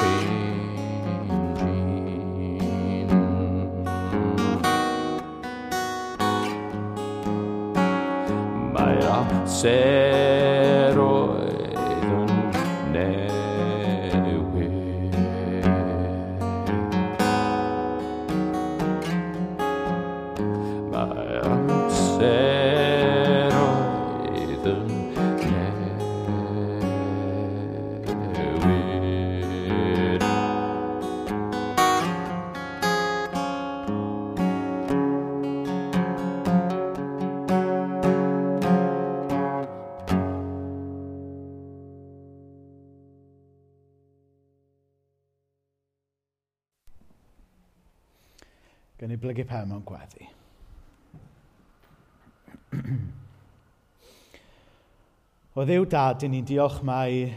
O 55.61 55.65
ddew 55.67 55.83
dad, 55.85 56.23
ni'n 56.25 56.45
diolch 56.47 56.79
mai 56.81 57.27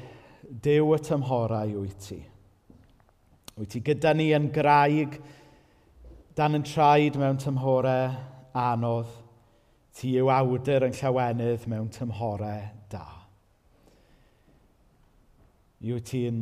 dew 0.64 0.94
y 0.94 0.98
tymhorau 1.04 1.74
wyt 1.76 1.96
ti. 2.00 2.16
Wyt 3.58 3.68
ti 3.74 3.82
gyda 3.84 4.14
ni 4.16 4.30
yn 4.32 4.46
graig, 4.54 5.18
dan 6.32 6.56
yn 6.56 6.62
traed 6.64 7.18
mewn 7.20 7.36
tymhorau 7.42 8.14
anodd. 8.56 9.10
Ti 9.92 10.14
yw 10.22 10.30
awdur 10.32 10.86
yn 10.86 10.96
llawenydd 10.96 11.66
mewn 11.68 11.90
tymhorau 11.92 12.62
da. 12.94 13.04
Yw 15.84 16.00
ti'n 16.08 16.38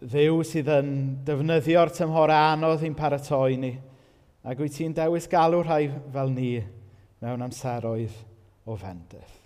ddew 0.00 0.38
sydd 0.48 0.70
yn 0.78 0.94
defnyddio'r 1.28 1.92
tymhorau 1.98 2.54
anodd 2.54 2.86
i'n 2.88 2.96
paratoi 2.96 3.58
ni, 3.60 3.74
ac 4.48 4.64
wyt 4.64 4.80
ti'n 4.80 4.96
dewis 4.96 5.28
galw 5.28 5.60
rhai 5.60 5.90
fel 6.08 6.32
ni 6.32 6.54
mewn 7.20 7.44
amseroedd 7.50 8.16
o 8.64 8.78
fendith. 8.80 9.36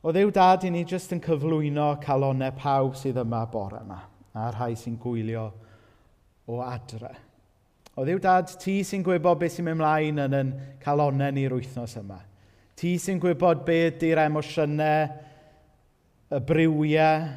O 0.00 0.12
ddew 0.16 0.30
dad 0.32 0.62
i 0.64 0.70
ni 0.72 0.80
jyst 0.88 1.12
yn 1.12 1.20
cyflwyno 1.20 1.90
calonau 2.00 2.54
pawb 2.56 2.94
sydd 2.96 3.18
yma 3.20 3.42
bore 3.52 3.82
yma 3.82 3.98
a 4.32 4.46
rhai 4.54 4.72
sy'n 4.78 4.96
gwylio 4.96 5.42
o 6.48 6.60
adre. 6.64 7.10
O 8.00 8.06
ddew 8.06 8.22
dad, 8.22 8.48
ti 8.62 8.78
sy'n 8.86 9.04
gwybod 9.04 9.42
beth 9.42 9.58
sy'n 9.58 9.68
mynd 9.68 9.82
mlaen 9.82 10.22
yn 10.24 10.38
yn 10.38 10.54
calonau 10.80 11.36
ni'r 11.36 11.52
wythnos 11.58 11.98
yma. 12.00 12.16
Ti 12.80 12.94
sy'n 13.02 13.20
gwybod 13.20 13.60
beth 13.68 14.00
ydy'r 14.00 14.24
emosiynau, 14.24 15.12
y 16.32 16.42
brywiau, 16.48 17.30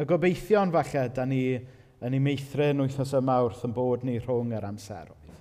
y 0.00 0.08
gobeithion 0.08 0.72
falle 0.72 1.06
da 1.12 1.28
ni 1.28 1.44
yn 1.60 2.16
ei 2.16 2.22
meithrin 2.22 2.80
wythnos 2.86 3.12
yma 3.20 3.42
wrth 3.44 3.66
yn 3.68 3.76
bod 3.76 4.06
ni 4.06 4.16
rhwng 4.22 4.56
yr 4.56 4.70
amseroedd. 4.70 5.40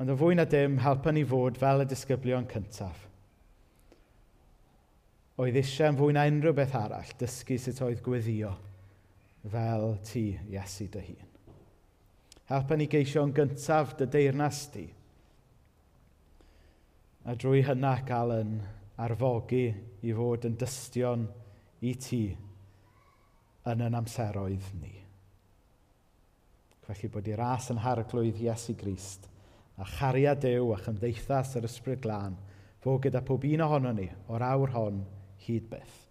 Ond 0.00 0.12
y 0.14 0.16
fwy 0.16 0.38
na 0.38 0.48
dim, 0.48 0.80
helpa 0.80 1.12
ni 1.12 1.28
fod 1.28 1.60
fel 1.60 1.84
y 1.84 1.92
disgyblion 1.92 2.48
cyntaf– 2.48 3.10
oedd 5.42 5.56
eisiau 5.58 5.90
yn 5.90 5.98
fwy 5.98 6.14
na 6.14 6.28
unrhyw 6.30 6.54
beth 6.54 6.76
arall 6.78 7.14
dysgu 7.18 7.56
sut 7.58 7.80
oedd 7.82 8.02
gweddio 8.04 8.52
fel 9.50 9.96
ti, 10.06 10.28
Iesu 10.48 10.86
dy 10.88 11.00
hun. 11.08 11.32
Helpa 12.48 12.76
ni 12.76 12.86
geisio 12.92 13.24
yn 13.26 13.34
gyntaf 13.34 13.96
dy 13.98 14.06
deyrnas 14.12 14.60
di 14.72 14.84
a 17.24 17.34
drwy 17.40 17.62
hynna 17.64 17.94
gael 18.04 18.34
yn 18.36 18.56
arfogi 19.00 19.64
i 20.04 20.12
fod 20.14 20.44
yn 20.46 20.58
dystion 20.60 21.24
i 21.84 21.94
ti 21.98 22.24
yn 23.72 23.84
yn 23.86 23.96
amseroedd 23.98 24.70
ni. 24.78 24.92
Felly 26.84 27.08
bod 27.10 27.30
i'r 27.32 27.42
as 27.42 27.70
yn 27.72 27.80
harglwydd 27.80 28.42
Iesu 28.44 28.76
Grist 28.78 29.26
a 29.80 29.88
chariad 29.96 30.44
Dew 30.44 30.70
a 30.76 30.78
chymdeithas 30.84 31.56
yr 31.58 31.66
Ysbryd 31.66 32.04
Glân 32.04 32.36
fod 32.84 33.02
gyda 33.06 33.24
pob 33.24 33.48
un 33.48 33.64
ohono 33.64 33.94
ni 33.96 34.06
o'r 34.28 34.44
awr 34.52 34.74
hon 34.76 35.02
heat 35.44 35.68
bath. 35.68 36.03